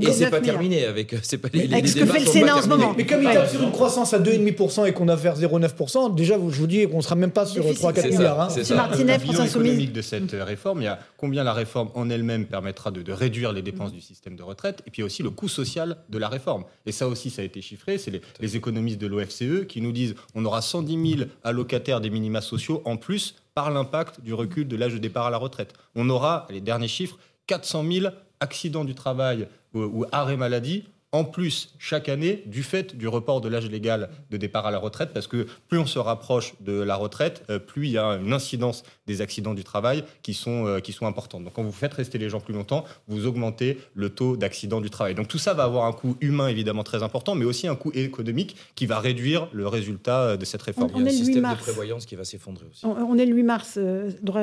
[0.00, 1.12] et c'est pas terminé avec.
[1.12, 2.94] Euh, pas, les, avec ce que fait le Sénat en ce moment.
[2.96, 6.34] Mais comme il tape sur une croissance à 2,5% et qu'on a vers 0,9%, déjà,
[6.34, 8.40] je vous dis qu'on ne sera même pas sur 3-4 milliards.
[8.40, 8.48] Hein.
[8.50, 12.46] C'est Martinet, France économique de cette réforme, il y a combien la réforme en elle-même
[12.46, 15.96] permettra de, réduire les dépenses du système de retraite, et puis aussi le coût social
[16.08, 16.64] de la réforme.
[16.84, 17.98] Et ça aussi, ça a été chiffré.
[17.98, 22.10] C'est les, les économistes de l'OFCE qui nous disent on aura 110 000 allocataires des
[22.10, 25.72] minima sociaux en plus par l'impact du recul de l'âge de départ à la retraite.
[25.94, 27.16] On aura, les derniers chiffres,
[27.46, 28.06] 400 000
[28.38, 30.84] accidents du travail ou, ou arrêts maladie
[31.16, 34.78] en plus chaque année du fait du report de l'âge légal de départ à la
[34.78, 38.04] retraite, parce que plus on se rapproche de la retraite, euh, plus il y a
[38.16, 41.44] une incidence des accidents du travail qui sont, euh, qui sont importantes.
[41.44, 44.90] Donc quand vous faites rester les gens plus longtemps, vous augmentez le taux d'accidents du
[44.90, 45.14] travail.
[45.14, 47.92] Donc tout ça va avoir un coût humain évidemment très important, mais aussi un coût
[47.94, 50.90] économique qui va réduire le résultat euh, de cette réforme.
[50.96, 52.84] il y a un système de prévoyance qui va s'effondrer aussi.
[52.84, 53.78] On, est le 8 mars,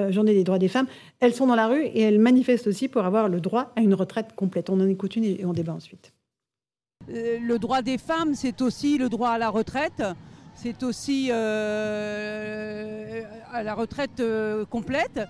[0.09, 0.87] journée des droits des femmes.
[1.19, 3.93] Elles sont dans la rue et elles manifestent aussi pour avoir le droit à une
[3.93, 4.71] retraite complète.
[4.71, 6.13] On en écoute une et on débat ensuite.
[7.09, 10.03] Euh, le droit des femmes, c'est aussi le droit à la retraite,
[10.55, 15.21] c'est aussi euh, à la retraite euh, complète.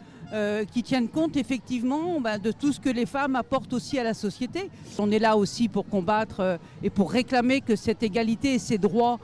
[0.74, 4.16] qui tiennent compte effectivement bah, de tout ce que les femmes apportent aussi à la
[4.16, 4.72] société.
[4.98, 9.20] On est là aussi pour combattre et pour réclamer que cette égalité et ces droits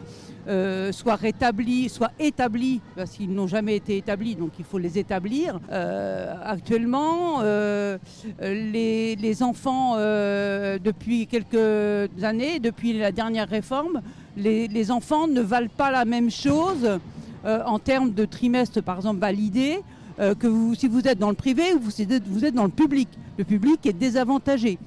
[0.49, 4.97] euh, soient rétablis, soient établis, parce qu'ils n'ont jamais été établis, donc il faut les
[4.97, 5.59] établir.
[5.71, 7.97] Euh, actuellement, euh,
[8.41, 14.01] les, enfants, depuis quelques années, depuis la dernière réforme,
[14.37, 16.99] les, enfants ne valent pas la même chose
[17.45, 19.79] en termes de trimestre, par exemple, validé,
[20.17, 23.07] que si vous êtes dans le privé ou vous êtes, vous êtes dans le public.
[23.37, 24.77] Le public est désavantagé.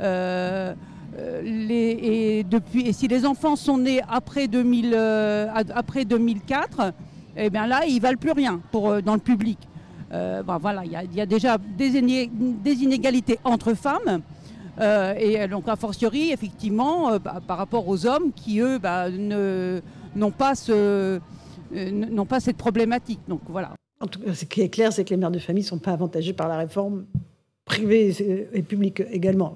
[0.00, 0.74] Euh,
[1.18, 5.48] et, depuis, si les enfants sont nés après, 2000, euh,
[6.06, 6.92] 2004,
[7.36, 9.58] eh bien là, ils ne valent plus rien pour, euh, dans le public.
[10.10, 14.20] Ben voilà, il y, a déjà des, inégalités entre femmes.
[14.78, 20.54] et donc, a fortiori, effectivement, bah, par rapport aux hommes qui, eux, bah, n'ont pas,
[20.54, 21.18] ce,
[22.28, 23.20] pas cette problématique.
[23.26, 23.70] Donc, voilà.
[24.34, 26.48] Ce qui est clair, c'est que les mères de famille ne sont pas avantagées par
[26.48, 27.06] la réforme
[27.64, 29.54] privée et publique également.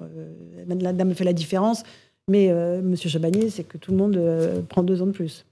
[0.67, 1.83] La dame fait la différence,
[2.29, 5.45] mais euh, Monsieur Chabanier, c'est que tout le monde euh, prend deux ans de plus.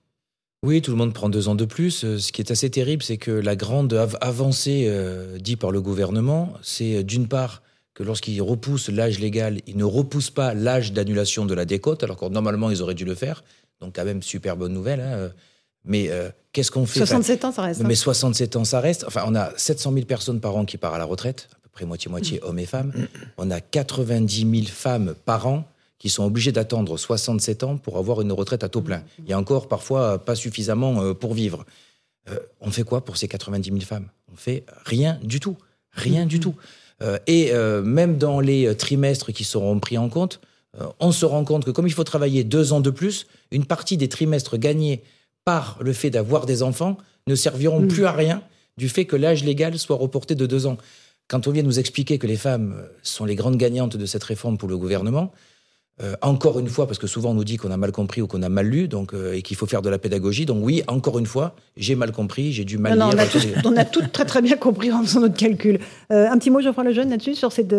[0.66, 2.04] Oui, tout le monde prend deux ans de plus.
[2.04, 4.92] Euh, ce qui est assez terrible, c'est que la grande avancée
[5.40, 7.62] dite par le gouvernement, c'est d'une part
[7.94, 12.18] que lorsqu'ils repoussent l'âge légal, ils ne repoussent pas l'âge d'annulation de la décote, alors
[12.18, 13.44] que normalement ils auraient dû le faire.
[13.80, 15.00] Donc quand même super bonne nouvelle.
[15.00, 15.32] Hein.
[15.86, 16.10] Mais
[16.52, 17.00] qu'est-ce qu'on fait?
[17.00, 17.84] 67 ans, ça reste.
[17.84, 18.60] Mais 67 hein.
[18.60, 19.06] ans, ça reste.
[19.08, 22.40] Enfin, on a 700 000 personnes par an qui partent à la retraite près moitié-moitié
[22.42, 22.92] hommes et femmes.
[23.38, 28.22] On a 90 000 femmes par an qui sont obligées d'attendre 67 ans pour avoir
[28.22, 29.04] une retraite à taux plein.
[29.20, 31.66] Il y a encore parfois pas suffisamment euh, pour vivre.
[32.30, 34.08] Euh, on fait quoi pour ces 90 000 femmes?
[34.32, 35.58] On fait rien du tout.
[35.92, 36.56] Rien du tout.
[37.04, 37.52] Euh, et
[37.84, 40.40] même dans les trimestres qui seront pris en compte,
[41.00, 43.96] on se rend compte que comme il faut travailler deux ans de plus, une partie
[43.96, 45.04] des trimestres gagnés
[45.46, 47.88] par le fait d'avoir des enfants ne serviront mm.
[47.88, 48.42] plus à rien
[48.78, 50.78] du fait que l'âge légal soit reporté de deux ans.
[51.28, 54.60] Quand on vient nous expliquer que les femmes sont les grandes gagnantes de cette réforme
[54.60, 55.32] pour le gouvernement,
[56.04, 58.28] euh, encore une fois, parce que souvent on nous dit qu'on a mal compris ou
[58.28, 60.46] qu'on a mal lu, donc euh, et qu'il faut faire de la pédagogie.
[60.46, 63.08] Donc oui, encore une fois, j'ai mal compris, j'ai dû mal lire.
[63.64, 65.80] On a, tout très très bien compris en faisant notre calcul.
[66.12, 67.74] Euh, un petit mot, Geoffroy Lejeune, là-dessus, sur cette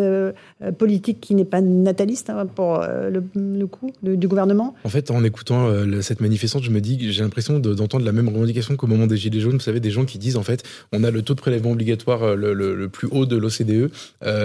[0.78, 4.74] politique qui n'est pas nataliste hein, pour le, coup du gouvernement.
[4.84, 8.28] En fait, en écoutant cette manifestante, je me dis que j'ai l'impression d'entendre la même
[8.28, 9.54] revendication qu'au moment des Gilets jaunes.
[9.54, 12.34] Vous savez, des gens qui disent en fait, on a le taux de prélèvement obligatoire
[12.34, 13.90] le, le plus haut de l'OCDE,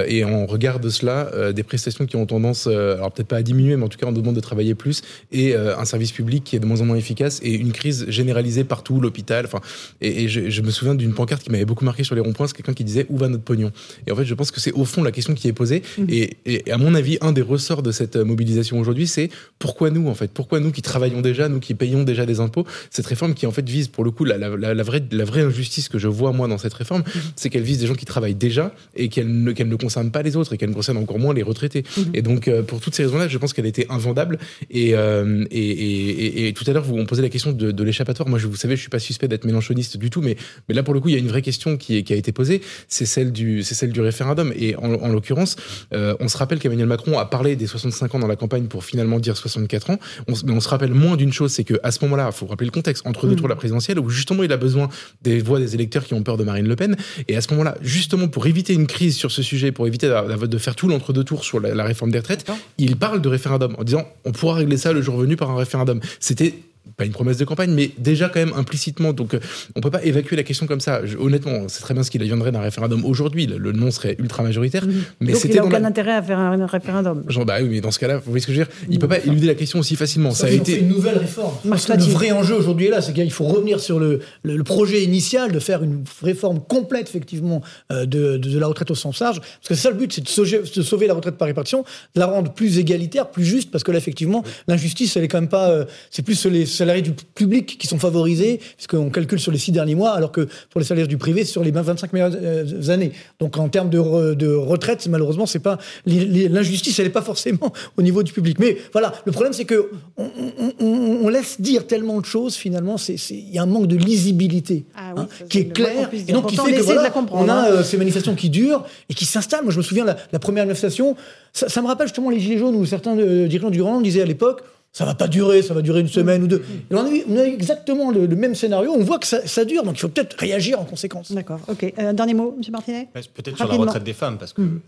[0.07, 3.77] et on regarde cela, des prestations qui ont tendance, alors peut-être pas à diminuer diminuer,
[3.77, 6.55] mais en tout cas, on nous demande de travailler plus, et un service public qui
[6.55, 9.45] est de moins en moins efficace, et une crise généralisée partout, l'hôpital.
[9.45, 9.59] Enfin,
[10.01, 12.73] et, je, me souviens d'une pancarte qui m'avait beaucoup marqué sur les ronds-points, c'est quelqu'un
[12.73, 13.71] qui disait où va notre pognon?
[14.07, 15.83] Et en fait, je pense que c'est au fond la question qui est posée.
[15.97, 16.03] Mmh.
[16.09, 20.07] Et, et, à mon avis, un des ressorts de cette mobilisation aujourd'hui, c'est pourquoi nous,
[20.07, 23.33] en fait, pourquoi nous qui travaillons déjà, nous qui payons déjà des impôts, cette réforme
[23.33, 26.07] qui en fait vise pour le coup la, la, vraie, la vraie injustice que je
[26.07, 27.19] vois moi dans cette réforme, mmh.
[27.35, 30.21] c'est qu'elle vise des gens qui travaillent déjà et qu'elle ne, qu'elle ne concerne pas
[30.21, 31.83] les autres et qu'elle ne concerne encore moins les retraités.
[31.83, 32.01] Mmh.
[32.13, 34.37] Et donc, euh, pour toutes ces raisons-là, je pense qu'elle était invendable.
[34.73, 38.27] Euh, et, et, et, tout à l'heure, vous on posait la question de, de l'échappatoire.
[38.27, 40.35] Moi, je, vous savez, je suis pas suspect d'être mélanchoniste du tout, mais,
[40.67, 42.31] mais là, pour le coup, il y a une vraie question qui, qui a été
[42.31, 44.53] posée, c'est celle du, c'est celle du référendum.
[44.55, 45.55] Et en, en l'occurrence,
[45.93, 48.83] euh, on se rappelle qu'Emmanuel Macron a parlé des 65 ans dans la campagne pour
[48.83, 49.99] finalement dire 64 ans.
[50.27, 52.67] On, mais on se rappelle moins d'une chose, c'est qu'à ce moment-là, il faut rappeler
[52.67, 53.35] le contexte, entre deux mmh.
[53.37, 54.89] tours de la présidentielle, où justement il a besoin
[55.21, 56.95] des voix des électeurs qui ont peur de Marine Le Pen.
[57.27, 60.57] Et à ce moment-là, justement, pour éviter une crise sur ce sujet, pour éviter de,
[60.57, 63.83] faire tout l'entre-deux tours sur la, la réforme des retraites, il parle de référendum en
[63.83, 65.99] disant on pourra régler ça le jour venu par un référendum.
[66.19, 66.53] C'était
[66.97, 69.13] pas une promesse de campagne, mais déjà quand même implicitement.
[69.13, 69.39] Donc, euh,
[69.75, 71.01] on peut pas évacuer la question comme ça.
[71.19, 73.47] honnêtement, c'est très bien ce qu'il adviendrait d'un référendum aujourd'hui.
[73.47, 74.85] Le, nom serait ultra majoritaire.
[75.19, 77.23] Mais c'était il n'a aucun intérêt à faire un référendum.
[77.27, 78.73] Genre, bah oui, mais dans ce cas-là, vous voyez ce que je veux dire?
[78.89, 80.31] Il peut pas éluder la question aussi facilement.
[80.31, 81.55] Ça, a été une nouvelle réforme.
[81.69, 84.63] Parce que le vrai enjeu aujourd'hui est là, c'est qu'il faut revenir sur le, le,
[84.63, 89.19] projet initial de faire une réforme complète, effectivement, euh, de, de, la retraite au sens
[89.19, 89.39] large.
[89.39, 91.83] Parce que c'est ça le but, c'est de sauver, de sauver la retraite par répartition,
[92.15, 95.39] de la rendre plus égalitaire, plus juste, parce que là, effectivement, l'injustice, elle est quand
[95.39, 95.69] même pas.
[95.69, 99.71] Euh, c'est plus les salariés du public qui sont favorisés, puisqu'on calcule sur les six
[99.71, 102.89] derniers mois, alors que pour les salaires du privé, c'est sur les 25 meilleures euh,
[102.89, 103.11] années.
[103.39, 108.01] Donc en termes de, de retraite, malheureusement, c'est pas l'injustice, elle n'est pas forcément au
[108.01, 108.57] niveau du public.
[108.59, 113.57] Mais voilà, le problème, c'est que on, laisse dire tellement de choses, finalement, il y
[113.57, 116.81] a un manque de lisibilité ah hein, qui est clair, et donc qui fait que
[116.81, 117.65] voilà, on a hein.
[117.67, 119.63] euh, ces manifestations qui durent et qui s'installent.
[119.63, 121.15] Moi, je me souviens, la, la première manifestation,
[121.53, 124.25] ça, me rappelle justement les Gilets jaunes où certains euh, dirigeants du Rang disaient à
[124.25, 124.61] l'époque
[124.93, 126.63] ça va pas durer, ça va durer une semaine ou deux.
[126.91, 130.09] on, a eu, exactement le, même scénario, on voit que ça, dure, donc il faut
[130.09, 131.31] peut-être réagir en conséquence.
[131.31, 131.93] D'accord, ok.
[131.97, 132.71] Euh, dernier mot, M.
[132.71, 134.81] Martinet Peut-être sur la retraite des femmes, parce que hmm.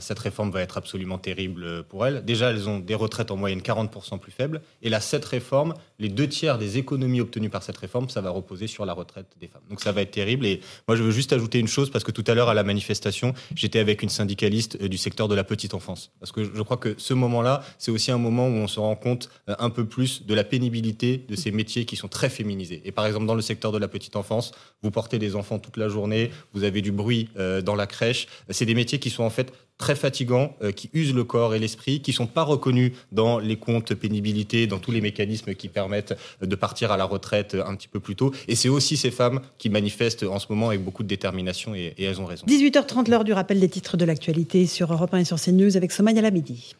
[0.00, 2.24] cette réforme va être absolument terrible pour elles.
[2.24, 6.08] Déjà, elles ont des retraites en moyenne 40% plus faibles, et là, cette réforme, les
[6.08, 9.48] deux tiers des économies obtenues par cette réforme, ça va reposer sur la retraite des
[9.48, 9.62] femmes.
[9.68, 12.12] Donc ça va être terrible, et moi je veux juste ajouter une chose, parce que
[12.12, 15.44] tout à l'heure à la manifestation, j'étais avec une syndicaliste euh, du secteur de la
[15.44, 18.68] petite enfance, parce que je crois que ce moment-là, c'est aussi un moment où on
[18.68, 22.08] se rend compte euh, un peu plus de la pénibilité de ces métiers qui sont
[22.08, 22.82] très féminisés.
[22.84, 25.76] Et par exemple, dans le secteur de la petite enfance, vous portez des enfants toute
[25.76, 28.26] la journée, vous avez du bruit euh, dans la crèche.
[28.50, 31.58] C'est des métiers qui sont en fait très fatigants, euh, qui usent le corps et
[31.58, 36.16] l'esprit, qui sont pas reconnus dans les comptes pénibilité, dans tous les mécanismes qui permettent
[36.42, 38.32] de partir à la retraite un petit peu plus tôt.
[38.46, 41.94] Et c'est aussi ces femmes qui manifestent en ce moment avec beaucoup de détermination et,
[41.98, 42.44] elles ont raison.
[42.46, 45.92] 18h30, l'heure du rappel des titres de l'actualité sur Europe 1 et sur CNews avec
[45.92, 46.74] Somaya la midi.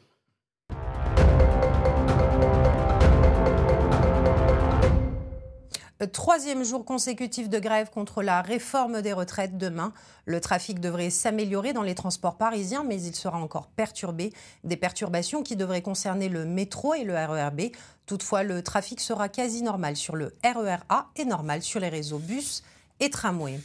[6.06, 9.92] Troisième jour consécutif de grève contre la réforme des retraites demain.
[10.24, 14.32] Le trafic devrait s'améliorer dans les transports parisiens, mais il sera encore perturbé.
[14.64, 17.72] Des perturbations qui devraient concerner le métro et le RERB.
[18.06, 22.62] Toutefois, le trafic sera quasi normal sur le RERA et normal sur les réseaux bus
[22.98, 23.60] et tramway.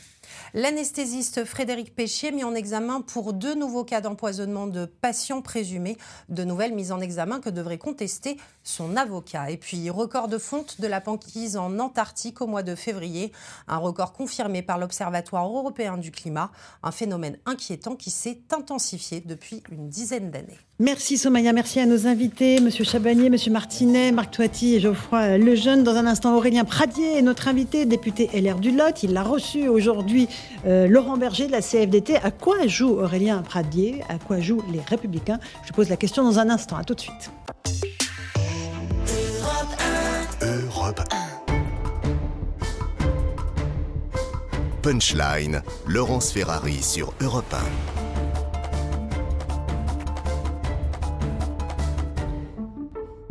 [0.54, 5.98] L'anesthésiste Frédéric Péchier mis en examen pour deux nouveaux cas d'empoisonnement de patients présumés.
[6.30, 9.52] De nouvelles mises en examen que devrait contester son avocat.
[9.52, 13.32] Et puis, record de fonte de la banquise en Antarctique au mois de février.
[13.68, 16.52] Un record confirmé par l'Observatoire européen du climat.
[16.84, 20.60] Un phénomène inquiétant qui s'est intensifié depuis une dizaine d'années.
[20.78, 25.84] Merci Somaya, merci à nos invités, Monsieur Chabanier, Monsieur Martinet, Marc Toiti et Geoffroy Lejeune.
[25.84, 29.02] Dans un instant, Aurélien Pradier est notre invité, député LR du Lot.
[29.02, 30.28] Il l'a reçu aujourd'hui
[30.68, 32.18] euh, Laurent Berger de la CFDT.
[32.18, 34.04] À quoi joue Aurélien Pradier?
[34.10, 35.40] À quoi jouent les Républicains?
[35.66, 36.76] Je pose la question dans un instant.
[36.76, 37.32] À tout de suite.
[40.42, 41.00] Europe
[44.82, 47.95] Punchline, Laurence Ferrari sur Europe 1.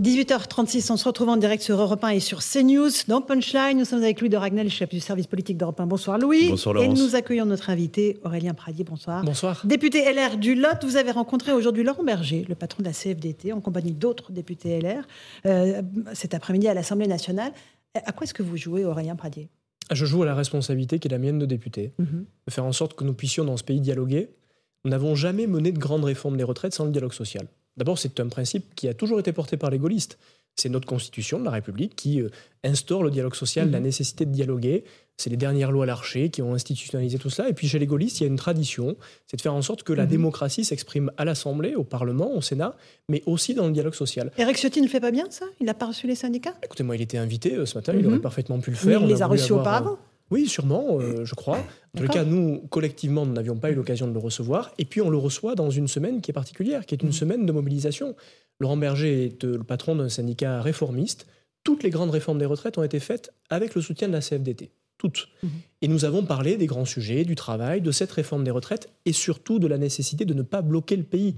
[0.05, 2.91] 18h36, on se retrouve en direct sur Europe 1 et sur CNews.
[3.09, 5.87] Dans Punchline, nous sommes avec Louis de Ragnel, chef du service politique d'Europe 1.
[5.87, 6.51] Bonsoir Louis.
[6.51, 6.99] Bonsoir Laurence.
[6.99, 8.85] Et nous accueillons notre invité Aurélien Pradier.
[8.85, 9.25] Bonsoir.
[9.25, 9.63] Bonsoir.
[9.65, 13.55] Député LR du Lot, vous avez rencontré aujourd'hui Laurent Berger, le patron de la CFDT,
[13.55, 15.07] en compagnie d'autres députés LR,
[15.47, 15.81] euh,
[16.13, 17.55] cet après-midi à l'Assemblée nationale.
[17.95, 19.49] À quoi est-ce que vous jouez Aurélien Pradier?
[19.91, 22.27] Je joue à la responsabilité qui est la mienne de député, mhm.
[22.47, 24.29] de faire en sorte que nous puissions dans ce pays dialoguer.
[24.85, 27.47] Nous n'avons jamais mené de grandes réformes des retraites sans le dialogue social.
[27.77, 30.19] D'abord, c'est un principe qui a toujours été porté par les gaullistes.
[30.57, 32.29] C'est notre constitution de la République qui euh,
[32.63, 33.87] instaure le dialogue social, la mhm.
[33.87, 34.85] nécessité de dialoguer,
[35.17, 37.49] C'est les dernières lois Larcher qui ont institutionnalisé tout cela.
[37.49, 39.83] Et puis chez les gaullistes, il y a une tradition, c'est de faire en sorte
[39.83, 40.11] que la mhm.
[40.11, 42.77] démocratie s'exprime à l'Assemblée, au Parlement, au Sénat,
[43.09, 44.31] mais aussi dans le dialogue social.
[44.39, 45.47] Eric Ciotti ne fait pas bien ça?
[45.61, 46.55] Il n'a pas reçu les syndicats?
[46.63, 48.13] Écoutez, moi, il était invité euh, ce matin, il mhm.
[48.13, 49.01] aurait parfaitement pu le faire.
[49.03, 51.59] il les a, reçus auparavant euh, oui, sûrement, euh, je crois.
[51.97, 54.73] En tout cas, nous, collectivement, nous n'avions pas eu l'occasion de le recevoir.
[54.79, 57.15] Et puis, on le reçoit dans une semaine qui est particulière, qui est une mhm.
[57.15, 58.17] semaine de mobilisation.
[58.59, 61.27] Laurent Berger est le patron d'un syndicat réformiste.
[61.63, 64.71] Toutes les grandes réformes des retraites ont été faites avec le soutien de la CFDT
[64.99, 65.29] toutes.
[65.43, 65.51] Mhm.
[65.83, 69.13] Et nous avons parlé des grands sujets, du travail, de cette réforme des retraites et
[69.13, 71.37] surtout de la nécessité de ne pas bloquer le pays.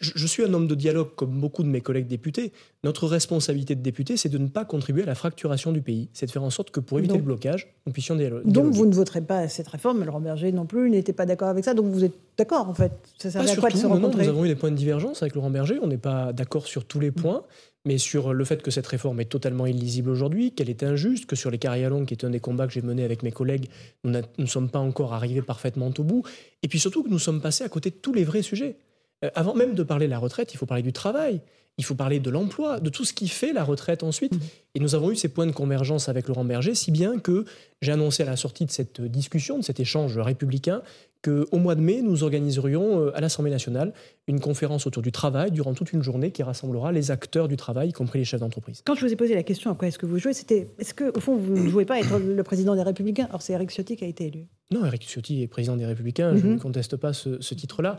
[0.00, 2.52] Je, suis un homme de dialogue comme beaucoup de mes collègues députés.
[2.82, 6.08] Notre responsabilité de député, c'est de ne pas contribuer à la fracturation du pays.
[6.12, 8.50] C'est de faire en sorte que pour éviter le blocage, nous puissions dialoguer.
[8.50, 10.04] Donc vous ne voterez pas cette réforme.
[10.04, 11.74] Laurent Berger non plus n'était pas d'accord avec ça.
[11.74, 12.92] Donc vous êtes d'accord en fait.
[13.18, 15.34] Ça sert à quoi de se rencontrer Nous avons eu des points de divergence avec
[15.34, 15.78] Laurent Berger.
[15.82, 17.44] On n'est pas d'accord sur tous les points
[17.84, 21.34] mais sur le fait que cette réforme est totalement illisible aujourd'hui, qu'elle est injuste, que
[21.34, 23.68] sur les carrières longues, qui est un des combats que j'ai mené avec mes collègues,
[24.04, 26.22] nous ne sommes pas encore arrivés parfaitement au bout,
[26.62, 28.76] et puis surtout que nous sommes passés à côté de tous les vrais sujets.
[29.24, 31.40] Euh, avant même de parler de la retraite, il faut parler du travail,
[31.78, 34.34] il faut parler de l'emploi, de tout ce qui fait la retraite ensuite.
[34.34, 34.40] Mmh.
[34.74, 37.44] Et nous avons eu ces points de convergence avec Laurent Berger, si bien que
[37.80, 40.82] j'ai annoncé à la sortie de cette discussion, de cet échange républicain,
[41.22, 43.92] qu'au mois de mai, nous organiserions euh, à l'Assemblée nationale
[44.26, 47.90] une conférence autour du travail durant toute une journée qui rassemblera les acteurs du travail,
[47.90, 48.82] y compris les chefs d'entreprise.
[48.84, 50.94] Quand je vous ai posé la question à quoi est-ce que vous jouez, c'était est-ce
[50.94, 53.28] qu'au fond, vous ne jouez pas à être le président des Républicains?
[53.32, 54.46] Or, c'est Eric Ciotti qui a été élu.
[54.72, 56.54] Non, Eric Ciotti est président des Républicains, je mhm.
[56.54, 57.98] ne conteste pas ce, titre-là.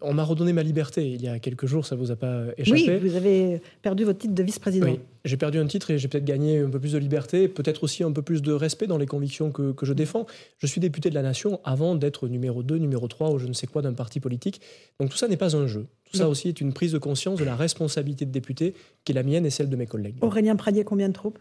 [0.00, 2.46] On m'a redonné ma liberté il y a quelques jours, ça ne vous a pas
[2.56, 4.86] échappé Oui, vous avez perdu votre titre de vice-président.
[4.86, 7.84] Oui, j'ai perdu un titre et j'ai peut-être gagné un peu plus de liberté, peut-être
[7.84, 10.26] aussi un peu plus de respect dans les convictions que, que je défends.
[10.58, 13.52] Je suis député de la nation avant d'être numéro 2, numéro 3 ou je ne
[13.52, 14.60] sais quoi d'un parti politique.
[14.98, 15.86] Donc tout ça n'est pas un jeu.
[16.10, 19.14] Tout ça aussi est une prise de conscience de la responsabilité de député qui est
[19.14, 20.16] la mienne et celle de mes collègues.
[20.22, 21.38] Aurélien Pradier, combien de troupes?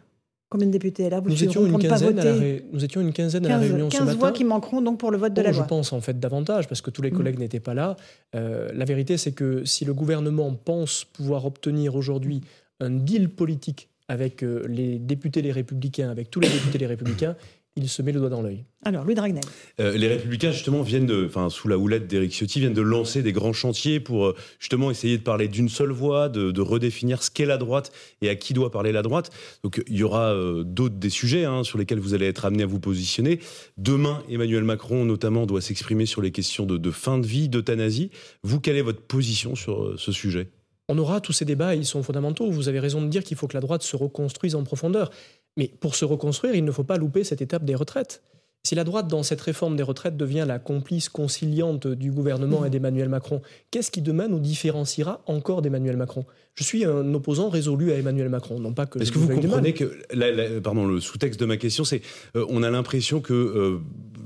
[0.54, 2.34] Combien de députés là nous, étions une quinzaine à la
[2.72, 4.20] nous étions une quinzaine à la réunion 15 ce matin.
[4.20, 5.64] voix qui manqueront donc pour le vote de la oh, loi.
[5.64, 7.18] Je pense en fait davantage parce que tous les mm.
[7.18, 7.96] collègues n'étaient pas là.
[8.36, 12.42] Euh, la vérité, c'est que si le gouvernement pense pouvoir obtenir aujourd'hui
[12.80, 17.36] un deal politique avec euh, les députés les républicains, avec tous les députés les républicains,
[17.76, 18.66] il se met le doigt dans l'œil.
[18.84, 19.44] Alors, Louis Dragnel.
[19.80, 23.24] Euh, les Républicains, justement, viennent de, enfin, sous la houlette d'Éric Ciotti, viennent de lancer
[23.24, 27.32] des grands chantiers pour euh, justement essayer de parler d'une seule voix, de, redéfinir ce
[27.32, 29.32] qu'est la droite et à qui doit parler la droite.
[29.64, 32.64] Donc, il y aura euh, d'autres des sujets hein, sur lesquels vous allez être amené
[32.64, 33.40] à vous positionner.
[33.78, 38.12] Demain, Emmanuel Macron, notamment, doit s'exprimer sur les questions de, de fin de vie, d'euthanasie.
[38.44, 40.50] Vous, quelle est votre position sur ce sujet?
[40.90, 42.52] On aura tous ces débats, ils sont fondamentaux.
[42.52, 45.12] Vous avez raison de dire qu'il faut que la droite se reconstruise en profondeur.
[45.58, 48.24] Mais pour se reconstruire, il ne faut pas louper cette étape des retraites.
[48.66, 52.70] Si la droite, dans cette réforme des retraites, devient la complice conciliante du gouvernement et
[52.70, 56.26] d'Emmanuel Macron, qu'est-ce qui demain nous différenciera encore d'Emmanuel Macron?
[56.56, 59.00] Je suis un opposant résolu à Emmanuel Macron, non pas que.
[59.00, 62.02] Est-ce que vous comprenez que, pardon, le sous-texte de ma question, c'est,
[62.38, 63.80] euh, on a l'impression que euh,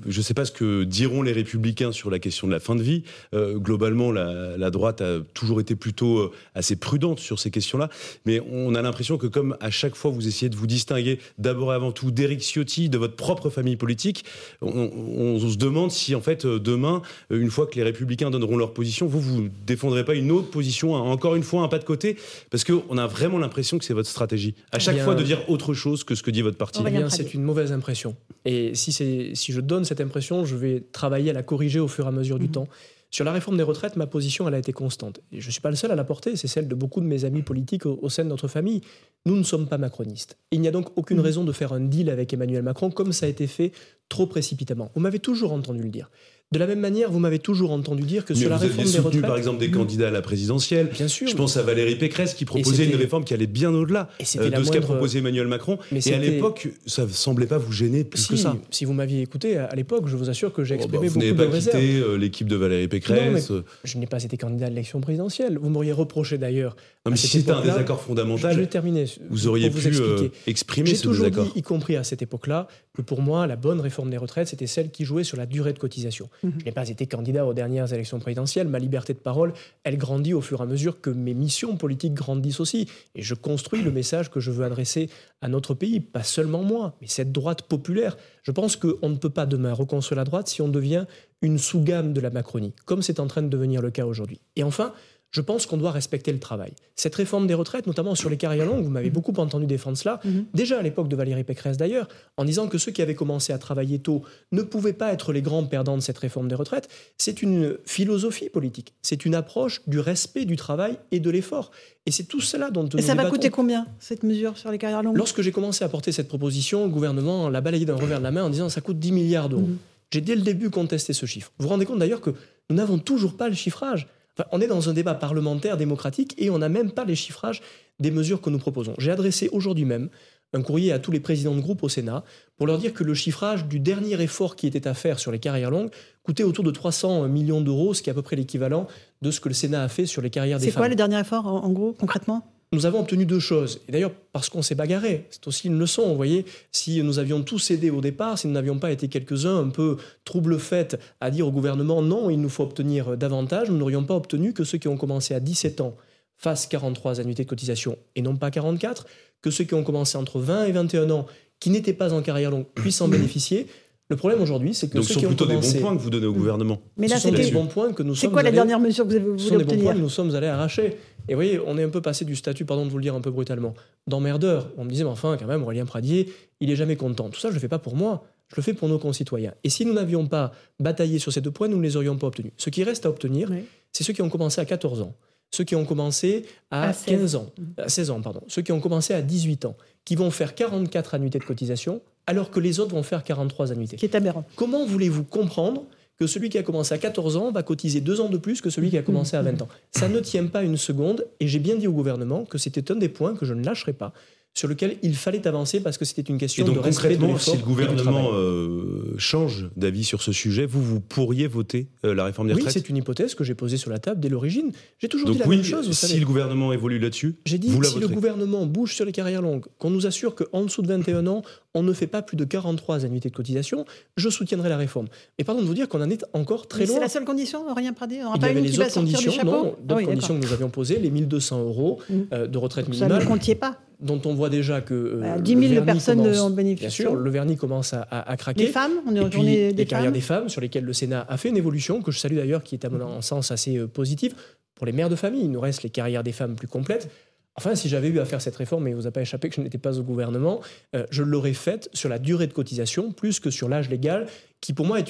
[0.07, 2.75] je ne sais pas ce que diront les républicains sur la question de la fin
[2.75, 3.03] de vie.
[3.33, 7.89] Euh, globalement, la, droite a toujours été plutôt euh, assez prudente sur ces questions-là.
[8.25, 11.71] Mais on a l'impression que comme à chaque fois vous essayez de vous distinguer d'abord
[11.73, 14.25] et avant tout d'Éric Ciotti, de votre propre famille politique,
[14.61, 18.73] on, se demande si en fait euh, demain, une fois que les républicains donneront leur
[18.73, 22.17] position, vous vous défendrez pas une autre position, encore une fois un pas de côté,
[22.49, 24.55] parce qu'on a vraiment l'impression que c'est votre stratégie.
[24.71, 26.81] À chaque fois de dire autre chose que ce que dit votre parti.
[26.85, 28.15] Eh c'est une mauvaise impression.
[28.45, 32.05] Et si, si je donne cette impression, je vais travailler à la corriger au fur
[32.05, 32.51] et à mesure du mhm.
[32.51, 32.67] temps.
[33.09, 35.21] Sur la réforme des retraites, ma position, elle a été constante.
[35.31, 37.05] Et je ne suis pas le seul à la porter, c'est celle de beaucoup de
[37.05, 38.81] mes amis politiques au, sein de notre famille.
[39.25, 40.37] Nous ne sommes pas macronistes.
[40.51, 41.23] Il n'y a donc aucune mhm.
[41.23, 43.71] raison de faire un deal avec Emmanuel Macron comme ça a été fait
[44.09, 44.91] trop précipitamment.
[44.93, 46.11] Vous m'avez toujours entendu le dire.
[46.53, 49.21] De la même manière, vous m'avez toujours entendu dire que sur la réforme des retraites,
[49.21, 50.87] par exemple des candidats à la présidentielle.
[50.93, 51.27] Bien sûr.
[51.27, 54.63] Je pense à Valérie Pécresse qui proposait une réforme qui allait bien au-delà euh, de
[54.63, 55.77] ce qu'a proposé Emmanuel Macron.
[55.91, 58.55] et à l'époque, ça ne semblait pas vous gêner plus que ça.
[58.71, 61.19] Si vous m'aviez écouté à l'époque, je vous assure que j'ai oh, bah, exprimé beaucoup
[61.19, 61.75] de réserves.
[61.75, 63.51] Vous n'avez pas quitté euh, l'équipe de Valérie Pécresse.
[63.83, 65.57] je n'ai pas été candidat à l'élection présidentielle.
[65.61, 66.77] Vous m'auriez reproché d'ailleurs.
[67.09, 69.03] mais si c'était un désaccord fondamental, je vais terminer.
[69.29, 71.13] Vous auriez pu euh, exprimer ce désaccord.
[71.13, 74.17] J'ai toujours dit, y compris à cette époque-là, que pour moi, la bonne réforme des
[74.17, 76.29] retraites, c'était celle qui jouait sur la durée de cotisation.
[76.43, 80.33] Je n'ai pas été candidat aux dernières élections présidentielles, ma liberté de parole, elle grandit
[80.33, 82.87] au fur et à mesure que mes missions politiques grandissent aussi.
[83.15, 85.09] Et je construis le message que je veux adresser
[85.41, 88.17] à notre pays, pas seulement moi, mais cette droite populaire.
[88.43, 91.05] Je pense qu'on ne peut pas demain reconstruire la droite si on devient
[91.41, 94.39] une sous-gamme de la Macronie, comme c'est en train de devenir le cas aujourd'hui.
[94.55, 94.93] Et enfin,
[95.31, 96.71] Je pense qu'on doit respecter le travail.
[96.95, 100.19] Cette réforme des retraites, notamment sur les carrières longues, vous m'avez beaucoup entendu défendre cela,
[100.23, 100.45] mhm.
[100.53, 102.07] déjà à l'époque de Valérie Pécresse d'ailleurs,
[102.37, 105.41] en disant que ceux qui avaient commencé à travailler tôt ne pouvaient pas être les
[105.41, 106.87] grands perdants de cette réforme des retraites.
[107.17, 111.71] C'est une philosophie politique, c'est une approche du respect du travail et de l'effort.
[112.05, 115.03] Et c'est tout cela dont Et ça va coûter combien, cette mesure sur les carrières
[115.03, 115.17] longues?
[115.17, 118.31] Lorsque j'ai commencé à porter cette proposition, le gouvernement l'a balayé d'un revers de la
[118.31, 119.63] main en disant ça coûte 10 milliards d'euros.
[119.63, 119.77] Mhm.
[120.11, 121.51] J'ai dès le début contesté ce chiffre.
[121.57, 122.29] Vous vous rendez compte d'ailleurs que
[122.69, 124.07] nous n'avons toujours pas le chiffrage.
[124.51, 127.61] On est dans un débat parlementaire démocratique et on n'a même pas les chiffrages
[127.99, 128.93] des mesures que nous proposons.
[128.97, 130.09] J'ai adressé aujourd'hui même
[130.53, 132.23] un courrier à tous les présidents de groupe au Sénat
[132.55, 135.39] pour leur dire que le chiffrage du dernier effort qui était à faire sur les
[135.39, 135.89] carrières longues
[136.23, 138.87] coûtait autour de 300 millions d'euros, ce qui est à peu près l'équivalent
[139.21, 140.73] de ce que le Sénat a fait sur les carrières des femmes.
[140.73, 142.45] C'est quoi le dernier effort, en gros, concrètement?
[142.77, 143.81] Nous avons obtenu deux choses.
[143.87, 146.07] Et d'ailleurs, parce qu'on s'est bagarré, c'est aussi une leçon.
[146.09, 149.57] Vous voyez, si nous avions tous cédé au départ, si nous n'avions pas été quelques-uns
[149.57, 154.03] un peu trouble-fête à dire au gouvernement non, il nous faut obtenir davantage, nous n'aurions
[154.03, 155.95] pas obtenu que ceux qui ont commencé à 17 ans
[156.37, 159.07] fassent 43 annuités de cotisation et non pas 44,
[159.41, 161.25] que ceux qui ont commencé entre 20 et 21 ans,
[161.59, 163.65] qui n'étaient pas en carrière longue, puissent en bénéficier.
[164.09, 165.73] Le problème aujourd'hui, c'est que Donc ceux sont qui ont plutôt commencé...
[165.73, 166.79] des bons points que vous donnez au gouvernement.
[166.95, 168.79] Mais là, ce sont c'était- des bons points que nous C'est sommes quoi la dernière
[168.79, 170.47] mesure que vous avez voulu Ce sont des bons obtenir points que nous sommes allés
[170.47, 170.95] arracher.
[171.27, 173.15] Et vous voyez, on est un peu passé du statut, pardon de vous le dire
[173.15, 173.73] un peu brutalement,
[174.07, 174.69] d'emmerdeur.
[174.77, 177.29] On me disait, mais enfin, quand même, Aurélien Pradier, il est jamais content.
[177.29, 178.23] Tout ça, je le fais pas pour moi.
[178.49, 179.53] Je le fais pour nos concitoyens.
[179.63, 182.27] Et si nous n'avions pas bataillé sur ces deux points, nous ne les aurions pas
[182.27, 182.53] obtenus.
[182.57, 183.51] Ce qui reste à obtenir,
[183.91, 185.15] c'est ceux qui ont commencé à 14 ans,
[185.51, 187.19] ceux qui ont commencé à, À 16.
[187.19, 187.47] 15 ans,
[187.77, 189.75] à 16 ans, pardon, ceux qui ont commencé à 18 ans,
[190.05, 193.97] qui vont faire 44 annuités de cotisation, alors que les autres vont faire 43 annuités.
[193.97, 194.45] Qui est aberrant.
[194.55, 195.83] Comment voulez-vous comprendre
[196.17, 198.69] que celui qui a commencé à 14 ans va cotiser deux ans de plus que
[198.69, 199.67] celui qui a commencé à 20 ans.
[199.91, 202.95] Ça ne tient pas une seconde, et j'ai bien dit au gouvernement que c'était un
[202.95, 204.13] des points que je ne lâcherai pas,
[204.57, 207.13] sur lequel il fallait avancer parce que c'était une Et question donc de respect de
[207.13, 211.45] concrètement, l'effort si le et gouvernement euh, change d'avis sur ce sujet, vous, vous pourriez
[211.45, 213.99] voter euh, la réforme des Oui, retraites c'est une hypothèse que j'ai posée sur la
[213.99, 214.71] table dès l'origine.
[214.97, 215.85] J'ai toujours dit la oui, même chose.
[215.85, 216.19] Vous si savez.
[216.19, 219.43] le gouvernement évolue là-dessus, J'ai dit vous la si le gouvernement bouge sur les carrières
[219.43, 221.43] longues, qu'on nous assure qu'en dessous de 21 ans,
[221.75, 223.85] on ne fait pas plus de 43 annuités de cotisation,
[224.15, 225.05] je soutiendrai la réforme.
[225.37, 227.01] Et pardon de vous dire qu'on en est encore très Mais C'est loin.
[227.01, 229.31] la seule condition, rien Pradé On n'aura Il y pas avait une les autres conditions,
[229.45, 231.99] non, Ah d'autres oui, conditions que nous avions posées, les 1200 euros
[232.33, 233.13] euh, de retraite Ça, minimale.
[233.13, 233.77] ne le comptiez pas.
[233.99, 236.81] Dont on voit déjà que euh, Bah, le 10 000 vernis personnes commence- en bénéficient.
[236.81, 238.65] Bien sûr, le vernis commence à, à- à craquer.
[238.65, 241.37] Les femmes On est les des carrières femmes des femmes, sur lesquelles le Sénat a
[241.37, 244.35] fait une évolution, que je salue d'ailleurs, qui est à mon sens assez euh, positive.
[244.75, 247.09] Pour les mères de famille, il nous reste les carrières des femmes plus complètes.
[247.55, 249.49] Enfin, si j'avais eu à faire cette réforme, et il ne vous a pas échappé
[249.49, 250.61] que je n'étais pas au gouvernement,
[250.95, 254.27] euh, je l'aurais faite sur la durée de cotisation plus que sur l'âge légal,
[254.61, 255.03] qui pour moi, est,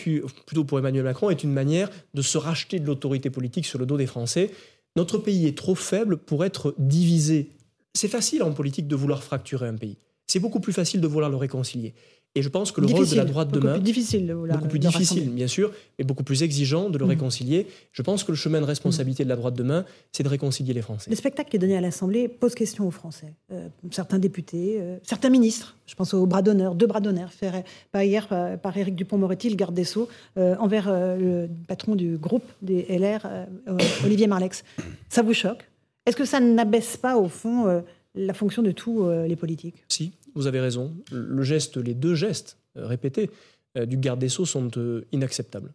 [0.46, 3.86] plutôt pour Emmanuel Macron, est une manière de se racheter de l'autorité politique sur le
[3.86, 4.50] dos des Français.
[4.96, 7.50] Notre pays est trop faible pour être divisé.
[7.98, 9.98] C'est facile en politique de vouloir fracturer un pays.
[10.28, 11.94] C'est beaucoup plus facile de vouloir le réconcilier.
[12.36, 14.68] Et je pense que le rôle de la droite beaucoup demain, plus difficile de beaucoup
[14.68, 15.36] plus le difficile, rassembler.
[15.36, 17.10] bien sûr, mais beaucoup plus exigeant de le Mhm.
[17.12, 17.66] réconcilier.
[17.94, 20.82] Je pense que le chemin de responsabilité de la droite demain, c'est de réconcilier les
[20.84, 21.10] Français.
[21.10, 23.34] Le spectacle qui est donné à l'Assemblée pose question aux Français.
[23.52, 27.66] Euh, certains députés, euh, certains ministres, je pense au bras d'honneur, deux bras d'honneur, faits
[27.92, 31.96] par hier par, par Éric Dupont-Moretti, le garde des Sceaux, euh, envers euh, le patron
[31.96, 34.64] du groupe des LR, euh, euh, Olivier Marlex.
[35.10, 35.66] Ça vous choque?
[36.08, 37.82] Est-ce que ça n'abaisse pas, au fond, euh,
[38.16, 39.84] la fonction de tous euh, les politiques?
[39.90, 40.96] Si, vous avez raison.
[41.12, 43.30] Le geste, les deux gestes euh, répétés
[43.76, 44.72] du garde des Sceaux sont
[45.12, 45.72] inacceptables.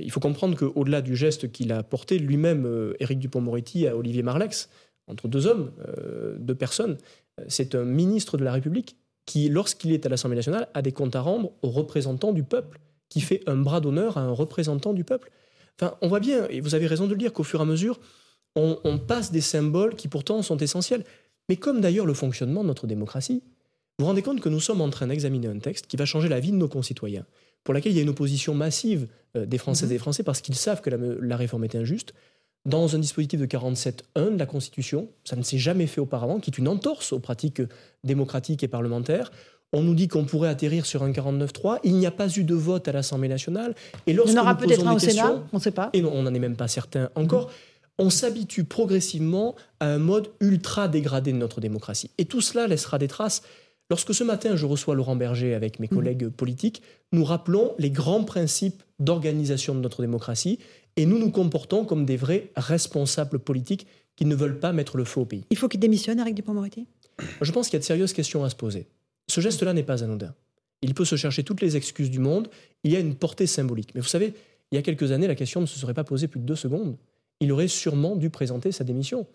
[0.00, 4.68] Il faut comprendre qu'au-delà du geste qu'il a porté lui-même, Éric Dupont-Moretti, à Olivier Marlex,
[5.06, 5.70] entre deux hommes,
[6.40, 6.96] deux personnes,
[7.46, 11.14] c'est un ministre de la République qui, lorsqu'il est à l'Assemblée nationale, a des comptes
[11.14, 15.04] à rendre aux représentants du peuple, qui fait un bras d'honneur à un représentant du
[15.04, 15.30] peuple.
[15.80, 17.66] Enfin, on voit bien, et vous avez raison de le dire, qu'au fur et à
[17.66, 18.00] mesure,
[18.56, 21.04] on, on passe des symboles qui pourtant sont essentiels.
[21.48, 23.42] Mais comme d'ailleurs le fonctionnement de notre démocratie,
[23.98, 26.28] vous vous rendez compte que nous sommes en train d'examiner un texte qui va changer
[26.28, 27.26] la vie de nos concitoyens,
[27.64, 30.40] pour laquelle il y a une opposition massive euh, des Françaises et des Français parce
[30.40, 32.14] qu'ils savent que la, la réforme est injuste.
[32.64, 36.50] Dans un dispositif de 47.1 de la Constitution, ça ne s'est jamais fait auparavant, qui
[36.50, 37.60] est une entorse aux pratiques
[38.04, 39.32] démocratiques et parlementaires.
[39.72, 41.78] On nous dit qu'on pourrait atterrir sur un 49.3.
[41.82, 43.74] Il n'y a pas eu de vote à l'Assemblée nationale.
[44.06, 45.90] Et Il lorsque y en aura peut-être un au Sénat, on ne sait pas.
[45.92, 47.50] et non, on n'en est même pas certain encore.
[47.98, 52.10] On s'habitue progressivement à un mode ultra dégradé de notre démocratie.
[52.18, 53.42] Et tout cela laissera des traces.
[53.90, 56.82] Lorsque ce matin je reçois Laurent Berger avec mes collègues politiques,
[57.12, 60.58] nous rappelons les grands principes d'organisation de notre démocratie
[60.96, 63.86] et nous nous comportons comme des vrais responsables politiques
[64.16, 65.44] qui ne veulent pas mettre le feu au pays.
[65.50, 66.86] Il faut qu'il démissionne, Éric Dupond-Moretti?
[67.40, 68.86] Je pense qu'il y a de sérieuses questions à se poser.
[69.28, 70.34] Ce geste-là n'est pas anodin.
[70.82, 72.48] Il peut se chercher toutes les excuses du monde.
[72.84, 73.94] Il y a une portée symbolique.
[73.94, 74.34] Mais vous savez,
[74.70, 76.56] il y a quelques années, la question ne se serait pas posée plus de deux
[76.56, 76.96] secondes.
[77.42, 79.26] Il aurait sûrement dû présenter sa démission.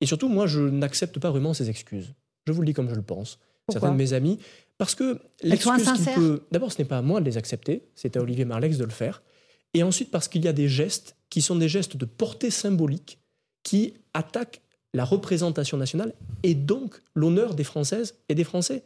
[0.00, 2.12] Et surtout, moi, je n'accepte pas vraiment ces excuses.
[2.46, 3.38] Je vous le dis comme je le pense.
[3.66, 4.38] Pourquoi Certains de mes amis,
[4.76, 6.42] parce que l'excuse qu'il peut.
[6.50, 8.90] D'abord, ce n'est pas à moi de les accepter, c'est à Olivier Marlex de le
[8.90, 9.22] faire.
[9.72, 13.18] Et ensuite, parce qu'il y a des gestes qui sont des gestes de portée symbolique
[13.62, 14.60] qui attaque
[14.92, 18.82] la représentation nationale et donc l'honneur des Françaises et des Français.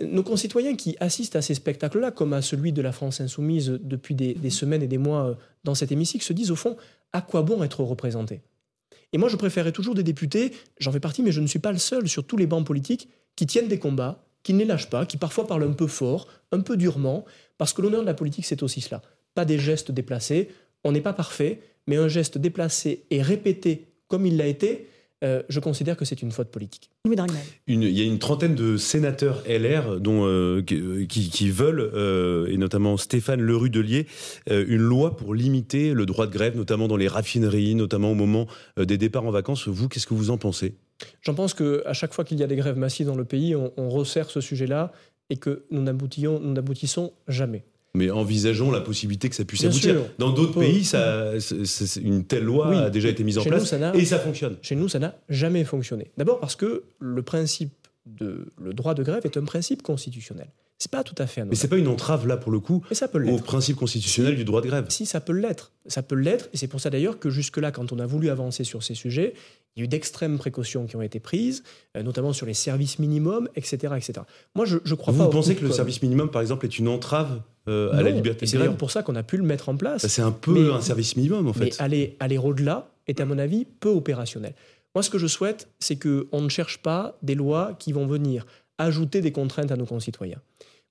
[0.00, 4.14] Nos concitoyens qui assistent à ces spectacles-là, comme à celui de la France insoumise depuis
[4.14, 5.34] des, semaines et des mois euh,
[5.64, 6.76] dans cet hémicycle, se disent au fond,
[7.12, 8.42] à quoi bon être représenté?
[9.12, 11.72] Et moi, je préférais toujours des députés, j'en fais partie, mais je ne suis pas
[11.72, 14.90] le seul sur tous les bancs politiques, qui tiennent des combats, qui ne les lâchent
[14.90, 17.24] pas, qui parfois parlent un peu fort, un peu durement,
[17.56, 19.02] parce que l'honneur de la politique, c'est aussi cela.
[19.34, 20.48] Pas des gestes déplacés,
[20.84, 24.88] on n'est pas parfait, mais un geste déplacé et répété comme il l'a été,
[25.24, 26.90] euh, je considère que c'est une faute politique.
[27.66, 32.96] il y a une trentaine de sénateurs LR dont, euh, qui, veulent, euh, et notamment
[32.96, 34.06] Stéphane Lerue-Delier,
[34.48, 38.46] une loi pour limiter le droit de grève, notamment dans les raffineries, notamment au moment
[38.76, 39.66] des départs en vacances.
[39.66, 40.76] Vous, qu'est-ce que vous en pensez?
[41.22, 43.72] J'en pense qu'à chaque fois qu'il y a des grèves massives dans le pays, on,
[43.76, 44.92] on resserre ce sujet-là
[45.30, 47.64] et que nous n'aboutissons jamais
[47.98, 49.96] mais envisageons la possibilité que ça puisse aboutir.
[50.18, 51.32] Dans d'autres pays, ça,
[52.02, 54.56] une telle loi a déjà été mise en place et ça fonctionne.
[54.62, 56.12] Chez nous, ça n'a jamais fonctionné.
[56.16, 57.72] D'abord parce que le principe
[58.06, 60.48] de le droit de grève est un principe constitutionnel.
[60.78, 63.08] C'est pas tout à fait Mais c'est pas une entrave là pour le coup ça
[63.08, 64.86] peut au principe constitutionnel du droit de grève.
[64.90, 67.72] Si ça peut l'être, ça peut l'être et c'est pour ça d'ailleurs que jusque là
[67.72, 69.34] quand on a voulu avancer sur ces sujets,
[69.78, 71.62] il y a eu d'extrêmes précautions qui ont été prises,
[71.96, 74.12] euh, notamment sur les services minimums, etc., etc.
[74.56, 75.26] Moi, je, je crois Vous pas.
[75.26, 78.46] Vous pensez que le service minimum, par exemple, est une entrave euh, à la liberté
[78.46, 80.04] C'est d'ailleurs pour ça qu'on a pu le mettre en place.
[80.08, 81.66] C'est un peu un service minimum, en fait.
[81.66, 84.54] Mais aller, aller au-delà est, à mon avis, peu opérationnel.
[84.96, 88.46] Moi, ce que je souhaite, c'est qu'on ne cherche pas des lois qui vont venir
[88.78, 90.40] ajouter des contraintes à nos concitoyens.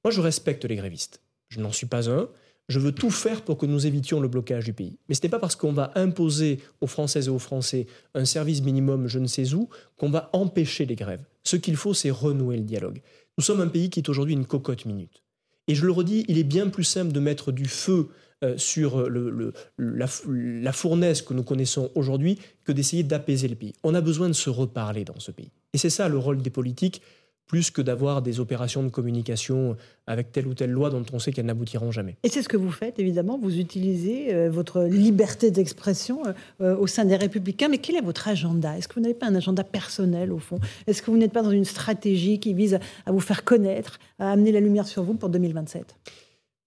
[0.06, 1.20] Moi, je respecte les grévistes.
[1.50, 2.30] Je n'en suis pas un.
[2.68, 4.98] Je veux tout faire pour que nous évitions le blocage du pays.
[5.08, 8.62] Mais ce n'est pas parce qu'on va imposer aux Françaises et aux Français un service
[8.62, 11.24] minimum je ne sais où qu'on va empêcher les grèves.
[11.44, 13.02] Ce qu'il faut, c'est renouer le dialogue.
[13.38, 15.24] Nous sommes un pays qui est aujourd'hui une cocotte minute.
[15.68, 18.10] Et je le redis, il est bien plus simple de mettre du feu
[18.44, 23.74] euh, sur le, la, la, fournaise que nous connaissons aujourd'hui que d'essayer d'apaiser le pays.
[23.84, 25.52] On a besoin de se reparler dans ce pays.
[25.74, 27.02] Et c'est ça le rôle des politiques,
[27.48, 31.32] plus que d'avoir des opérations de communication avec telle ou telle loi dont on sait
[31.32, 32.18] qu'elles n'aboutiront jamais.
[32.24, 33.38] Et c'est ce que vous faites, évidemment.
[33.38, 37.70] Vous utilisez euh, votre liberté d'expression euh, euh, au sein des Républicains.
[37.70, 38.78] Mais quel est votre agenda?
[38.78, 40.60] Est-ce que vous n'avez pas un agenda personnel, au fond?
[40.88, 44.32] Est-ce que vous n'êtes pas dans une stratégie qui vise à vous faire connaître, à
[44.32, 45.96] amener la lumière sur vous pour 2027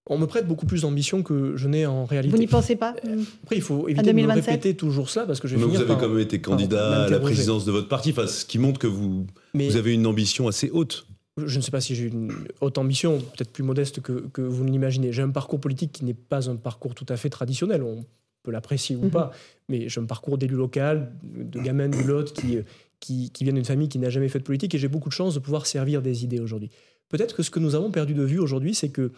[0.09, 2.35] on me prête beaucoup plus d'ambition que je n'ai en réalité.
[2.35, 2.95] Vous n'y pensez pas
[3.43, 5.81] Après, il faut éviter de me répéter toujours ça parce que je vais Mais vous
[5.81, 8.79] avez quand même été candidat à la présidence de votre parti, enfin, ce qui montre
[8.79, 11.05] que vous, vous avez une ambition assez haute.
[11.37, 14.65] Je ne sais pas si j'ai une haute ambition, peut-être plus modeste que, que vous
[14.65, 15.13] ne l'imaginez.
[15.13, 17.83] J'ai un parcours politique qui n'est pas un parcours tout à fait traditionnel.
[17.83, 18.03] On
[18.43, 19.11] peut l'apprécier ou mhm.
[19.11, 19.31] pas,
[19.69, 22.57] mais j'ai un parcours d'élu local, de gamin du Lot qui,
[22.99, 25.13] qui, qui vient d'une famille qui n'a jamais fait de politique et j'ai beaucoup de
[25.13, 26.69] chance de pouvoir servir des idées aujourd'hui.
[27.07, 29.11] Peut-être que ce que nous avons perdu de vue aujourd'hui, c'est que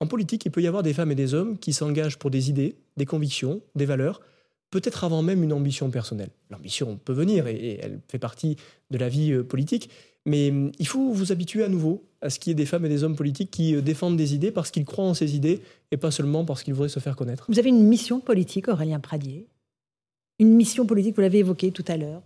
[0.00, 2.48] en politique, il peut y avoir des femmes et des hommes qui s'engagent pour des
[2.48, 4.22] idées, des convictions, des valeurs,
[4.70, 6.30] peut-être avant même une ambition personnelle.
[6.48, 8.56] L'ambition peut venir et, elle fait partie
[8.90, 9.90] de la vie euh, politique,
[10.24, 12.86] mais hum, il faut vous habituer à nouveau à ce qu'il y ait des femmes
[12.86, 15.60] et des hommes politiques qui euh, défendent des idées parce qu'ils croient en ces idées
[15.90, 17.44] et pas seulement parce qu'ils voudraient se faire connaître.
[17.48, 19.46] Vous avez une mission politique, Aurélien Pradier?
[20.38, 22.22] Une mission politique, vous l'avez évoqué tout à l'heure.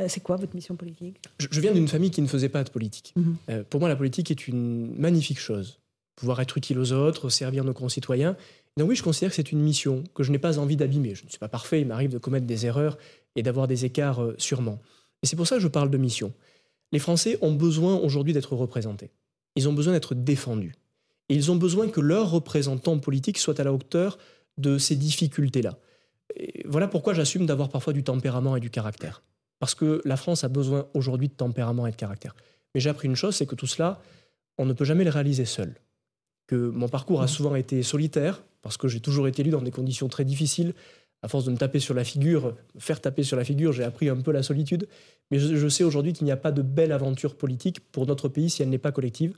[0.00, 1.16] Euh, c'est quoi votre mission politique?
[1.38, 3.12] Je, viens d'une famille qui ne faisait pas de politique.
[3.14, 3.64] Mhm.
[3.64, 5.81] pour moi, la politique est une magnifique chose
[6.16, 8.36] pouvoir être utile aux autres, servir nos concitoyens.
[8.76, 11.14] Donc oui, je considère que c'est une mission que je n'ai pas envie d'abîmer.
[11.14, 12.96] Je ne suis pas parfait, il m'arrive de commettre des erreurs
[13.36, 14.80] et d'avoir des écarts euh, sûrement.
[15.22, 16.32] Et c'est pour ça que je parle de mission.
[16.90, 19.10] Les Français ont besoin aujourd'hui d'être représentés.
[19.56, 20.74] Ils ont besoin d'être défendus.
[21.28, 24.18] Et ils ont besoin que leurs représentants politiques soient à la hauteur
[24.58, 25.78] de ces difficultés-là.
[26.66, 29.22] voilà pourquoi j'assume d'avoir parfois du tempérament et du caractère.
[29.58, 32.34] Parce que la France a besoin aujourd'hui de tempérament et de caractère.
[32.74, 34.00] Mais j'ai appris une chose, c'est que tout cela,
[34.58, 35.74] on ne peut jamais le réaliser seul
[36.46, 39.70] que mon parcours a souvent été solitaire, parce que j'ai toujours été élu dans des
[39.70, 40.74] conditions très difficiles.
[41.22, 44.08] À force de me taper sur la figure, faire taper sur la figure, j'ai appris
[44.08, 44.88] un peu la solitude.
[45.30, 48.50] Mais je, sais aujourd'hui qu'il n'y a pas de belle aventure politique pour notre pays
[48.50, 49.36] si elle n'est pas collective.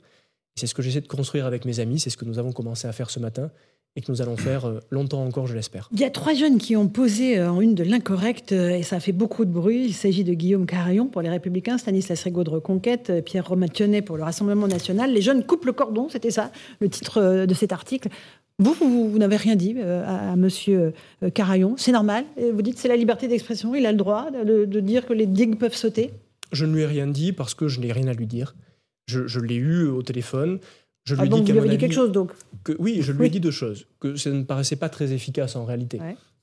[0.55, 2.87] C'est ce que j'essaie de construire avec mes amis, c'est ce que nous avons commencé
[2.87, 3.51] à faire ce matin
[3.95, 5.89] et que nous allons faire euh, longtemps encore, je l'espère.
[5.93, 8.83] Il y a trois jeunes qui ont posé euh, en une de l'incorrect euh, et
[8.83, 9.85] ça a fait beaucoup de bruit.
[9.85, 13.67] Il s'agit de Guillaume Carayon pour les Républicains, Stanislas Rigaud de Reconquête, Pierre Romain
[14.05, 15.13] pour le Rassemblement national.
[15.13, 18.09] Les jeunes coupent le cordon, c'était ça le titre de cet article.
[18.59, 20.39] Vous, vous, n'avez rien dit à, M.
[20.39, 20.93] Monsieur
[21.33, 21.75] Carayon.
[21.77, 22.23] C'est normal.
[22.37, 23.75] Vous dites c'est la liberté d'expression.
[23.75, 26.11] Il a le droit de, dire que les digues peuvent sauter.
[26.53, 28.55] Je ne lui ai rien dit parce que je n'ai rien à lui dire.
[29.07, 30.59] Je, je l'ai eu au téléphone.
[31.05, 32.31] Je lui ai dit, vous lui dit quelque chose donc
[32.63, 33.87] que, Oui, je lui ai dit deux choses.
[33.99, 35.99] Que ça ne paraissait pas très efficace en réalité.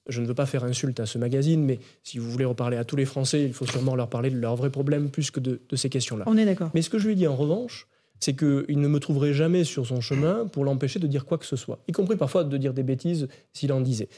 [0.09, 2.85] Je ne veux pas faire insulte à ce magazine, mais si vous voulez reparler à
[2.85, 5.61] tous les Français, il faut sûrement leur parler de leurs vrais problèmes plus que de,
[5.75, 6.25] ces questions-là.
[6.27, 6.71] On est d'accord.
[6.75, 7.87] Mais ce que je lui ai dit en revanche,
[8.19, 11.47] c'est qu'il ne me trouverait jamais sur son chemin pour l'empêcher de dire quoi que
[11.47, 14.09] ce soit, y compris parfois de dire des bêtises s'il en disait.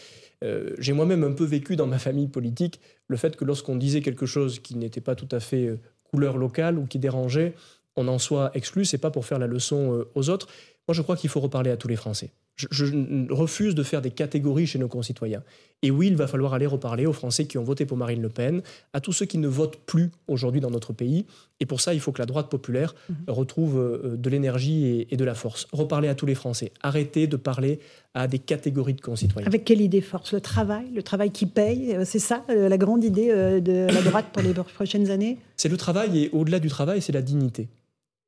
[0.43, 4.03] Euh, j'ai moi-même un peu vécu dans ma famille politique le fait que lorsqu'on disait
[4.03, 5.81] quelque chose qui n'était pas tout à fait euh,
[6.11, 7.55] couleur locale ou qui dérangeait,
[7.97, 10.49] on en soit exclu, c'est pas pour faire la leçon euh, aux autres.
[10.89, 12.31] Moi, je crois qu'il faut reparler à tous les Français.
[12.57, 15.43] Je, refuse de faire des catégories chez nos concitoyens.
[15.83, 18.29] Et oui, il va falloir aller reparler aux Français qui ont voté pour Marine Le
[18.29, 21.27] Pen, à tous ceux qui ne votent plus aujourd'hui dans notre pays.
[21.59, 23.17] Et pour ça, il faut que la droite populaire mhm.
[23.27, 25.67] retrouve euh, de l'énergie et, de la force.
[25.73, 26.71] Reparler à tous les Français.
[26.83, 27.81] Arrêter de parler
[28.15, 29.49] à des catégories de concitoyens.
[29.49, 30.87] Avec quelle idée force Le travail?
[30.95, 31.93] Le travail qui paye?
[31.97, 33.29] Euh, C'est ça la grande idée
[33.61, 35.39] de la droite pour les prochaines années?
[35.57, 37.69] C'est le travail et au-delà du travail, c'est la dignité.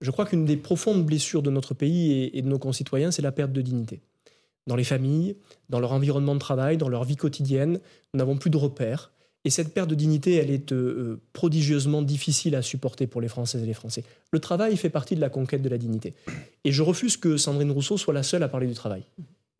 [0.00, 3.32] Je crois qu'une des profondes blessures de notre pays et de nos concitoyens, c'est la
[3.32, 4.00] perte de dignité
[4.66, 5.36] dans les familles,
[5.68, 7.80] dans leur environnement de travail, dans leur vie quotidienne.
[8.12, 9.12] Nous n'avons plus de repères.
[9.44, 13.28] Et cette perte de dignité, elle est euh, euh, prodigieusement difficile à supporter pour les
[13.28, 14.02] Françaises et les Français.
[14.32, 16.14] Le travail fait partie de la conquête de la dignité.
[16.64, 19.04] Et je refuse que Sandrine Rousseau soit la seule à parler du travail.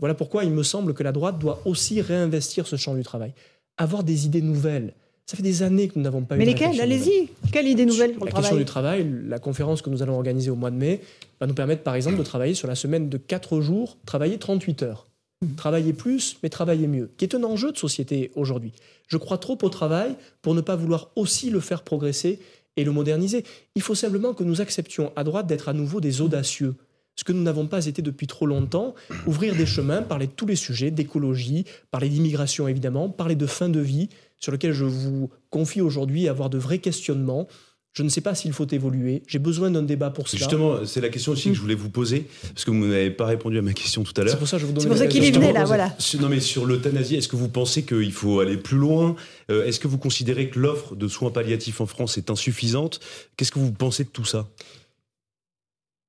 [0.01, 3.33] Voilà pourquoi il me semble que la droite doit aussi réinvestir ce champ du travail,
[3.77, 4.93] avoir des idées nouvelles,
[5.27, 6.47] ça fait des années que nous n'avons pas Mais eu.
[6.47, 7.29] Mais lesquelles Allez-y.
[7.53, 10.03] Quelle idée nouvelle pour la le travail La question du travail, la conférence que nous
[10.03, 11.01] allons organiser au mois de mai
[11.41, 14.83] va nous permettre, par exemple, de travailler sur la semaine de 4 jours, travailler 38
[14.85, 15.07] heures.
[15.43, 15.55] Mmh.
[15.57, 18.73] Travailler plus, mais travailler mieux, qui est un enjeu de société aujourd'hui.
[19.09, 22.39] Je crois trop au travail pour ne pas vouloir aussi le faire progresser
[22.77, 23.45] et le moderniser.
[23.75, 26.75] Il faut simplement que nous acceptions à droite d'être à nouveau des audacieux,
[27.17, 28.95] ce que nous n'avons pas été depuis trop longtemps,
[29.27, 33.69] ouvrir des chemins, parler de tous les sujets, d'écologie, parler d'immigration évidemment, parler de fin
[33.69, 34.09] de vie,
[34.39, 37.49] sur lequel je vous confie aujourd'hui avoir de vrais questionnements.
[37.93, 39.23] Je ne sais pas s'il faut évoluer.
[39.27, 40.41] J'ai besoin d'un débat pour cela.
[40.41, 43.25] Justement, c'est la question aussi que je voulais vous poser, parce que vous n'avez pas
[43.25, 44.35] répondu à ma question tout à l'heure.
[44.35, 45.97] C'est pour ça, je vous C'est pour ça qu'il est venu là, voilà.
[46.21, 49.17] Non, mais sur l'euthanasie, est-ce que vous pensez qu'il faut aller plus loin?
[49.51, 53.01] Euh, Est-ce que vous considérez que l'offre de soins palliatifs en France est insuffisante?
[53.39, 54.47] Qu'est-ce que vous pensez de tout ça?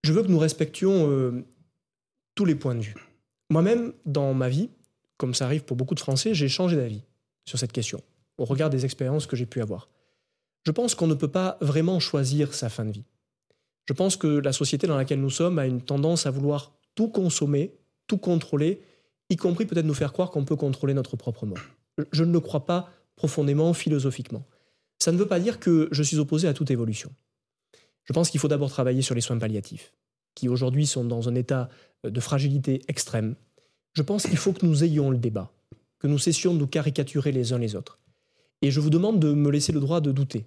[0.03, 1.45] Je veux que nous respections euh,
[2.35, 2.95] tous les points de vue.
[3.49, 4.67] Moi-même, dans ma vie,
[5.15, 7.01] comme ça arrive pour beaucoup de Français, j'ai changé d'avis
[7.45, 8.01] sur cette question
[8.37, 9.89] au regard des expériences que j'ai pu avoir.
[10.65, 13.05] Je pense qu'on ne peut pas vraiment choisir sa fin de vie.
[13.85, 17.07] Je pense que la société dans laquelle nous sommes a une tendance à vouloir tout
[17.07, 17.73] consommer,
[18.05, 18.81] tout contrôler,
[19.29, 21.59] y compris peut-être nous faire croire qu'on peut contrôler notre propre mort.
[22.11, 24.45] Je ne le crois pas profondément, philosophiquement.
[24.99, 27.11] Ça ne veut pas dire que je suis opposé à toute évolution.
[28.03, 29.93] Je pense qu'il faut d'abord travailler sur les soins palliatifs,
[30.35, 31.69] qui aujourd'hui sont dans un état
[32.03, 33.35] de fragilité extrême.
[33.93, 35.51] Je pense qu'il faut que nous ayons le débat,
[35.99, 37.99] que nous cessions de nous caricaturer les uns les autres.
[38.61, 40.45] Et je vous demande de me laisser le droit de douter.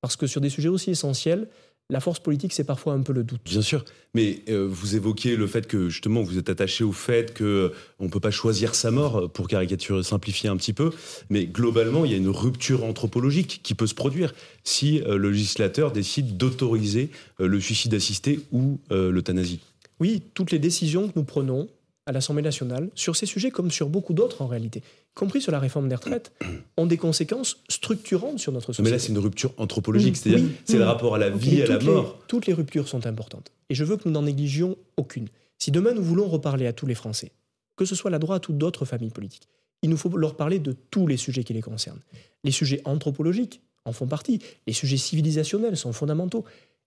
[0.00, 1.48] Parce que sur des sujets aussi essentiels,
[1.90, 3.40] la force politique, c'est parfois un peu le doute.
[3.44, 3.82] Bien sûr,
[4.12, 7.72] mais euh, vous évoquiez le fait que justement vous êtes attaché au fait qu'on euh,
[7.98, 10.90] ne peut pas choisir sa mort, euh, pour caricaturer, simplifier un petit peu,
[11.30, 14.34] mais globalement, il y a une rupture anthropologique qui peut se produire
[14.64, 19.60] si le législateur décide d'autoriser le suicide assisté ou l'euthanasie.
[19.98, 21.68] Oui, toutes les décisions que nous prenons
[22.04, 24.82] à l'Assemblée nationale, sur ces sujets comme sur beaucoup d'autres en réalité,
[25.18, 26.32] compris sur la réforme des retraites,
[26.76, 28.84] ont des conséquences structurantes sur notre société.
[28.84, 31.66] Mais là, c'est une rupture anthropologique, c'est-à-dire c'est le rapport à la vie et à
[31.66, 32.18] la mort.
[32.28, 33.50] toutes les ruptures sont importantes.
[33.68, 35.28] Et je veux que nous n'en négligions aucune.
[35.58, 37.32] Si demain nous voulons reparler à tous les Français,
[37.76, 39.48] que ce soit la droite ou d'autres familles politiques,
[39.82, 42.00] il nous faut leur parler de tous les sujets qui les concernent.
[42.44, 46.44] Les sujets anthropologiques en font partie, les sujets civilisationnels sont fondamentaux,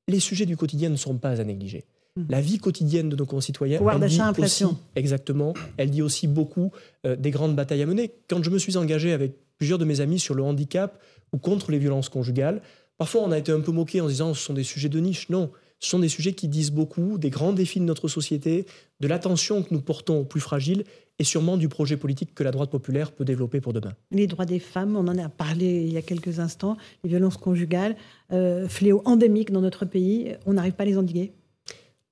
[0.08, 1.84] les sujets du quotidien ne sont pas à négliger.
[2.30, 3.78] La vie quotidienne de nos concitoyens.
[3.78, 4.78] Pouvoir d'achat, inflation.
[4.95, 5.53] exactement.
[5.78, 6.72] Elle dit aussi beaucoup
[7.05, 8.12] euh, des grandes batailles à mener.
[8.30, 10.99] Quand je me suis engagé avec plusieurs de mes amis sur le handicap
[11.32, 12.62] ou contre les violences conjugales,
[12.97, 15.30] parfois on a été un peu moqué en disant ce sont des sujets de niche.
[15.30, 18.66] Non, ce sont des sujets qui disent beaucoup des grands défis de notre société,
[18.99, 20.84] de l'attention que nous portons aux plus fragiles
[21.18, 23.93] et sûrement du projet politique que la droite populaire peut développer pour demain.
[24.12, 27.38] Les droits des femmes, on en a parlé il y a quelques instants, les violences
[27.38, 27.95] conjugales,
[28.34, 31.32] euh, fléau endémique dans notre pays, on n'arrive pas à les endiguer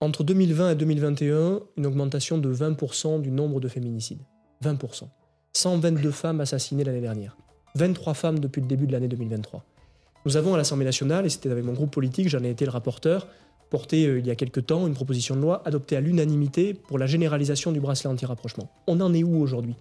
[0.01, 4.21] entre 2020 et 2021, une augmentation de 20% du nombre de féminicides.
[4.63, 5.03] 20%.
[5.51, 7.35] 122 femmes assassinées l'année dernière.
[7.75, 9.65] 23 femmes depuis le début de l'année 2023.
[10.25, 12.71] Nous avons à l'Assemblée nationale, et c'était avec mon groupe politique, j'en ai été le
[12.71, 13.27] rapporteur,
[13.69, 16.97] porté euh, il y a quelque temps une proposition de loi adoptée à l'unanimité pour
[16.97, 18.69] la généralisation du bracelet anti-rapprochement.
[18.87, 19.75] On en est où aujourd'hui?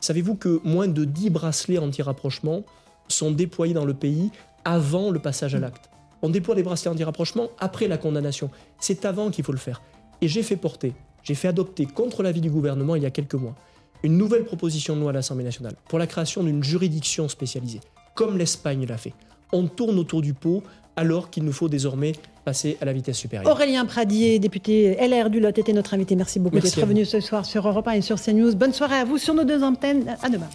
[0.00, 2.64] Savez-vous que moins de 10 bracelets anti-rapprochement
[3.06, 4.30] sont déployés dans le pays
[4.64, 5.89] avant le passage à l'acte?
[6.22, 8.50] On déploie les bracelets anti-rapprochement après la condamnation.
[8.78, 9.82] C'est avant qu'il faut le faire.
[10.20, 10.92] Et j'ai fait porter,
[11.22, 13.54] j'ai fait adopter contre l'avis du gouvernement il y a quelques mois,
[14.02, 17.80] une nouvelle proposition de loi à l'Assemblée nationale pour la création d'une juridiction spécialisée,
[18.14, 19.14] comme l'Espagne l'a fait.
[19.52, 20.62] On tourne autour du pot
[20.96, 22.12] alors qu'il nous faut désormais
[22.44, 23.50] passer à la vitesse supérieure.
[23.50, 26.16] Aurélien Pradier, député LR du Lot, était notre invité.
[26.16, 28.54] Merci beaucoup d'être venu ce soir sur Europe 1 et sur CNews.
[28.54, 30.16] Bonne soirée à vous sur nos deux antennes.
[30.22, 30.48] À demain.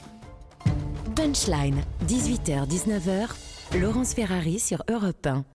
[1.16, 5.46] Punchline, 18h-19h, Laurence Ferrari sur Europe 1.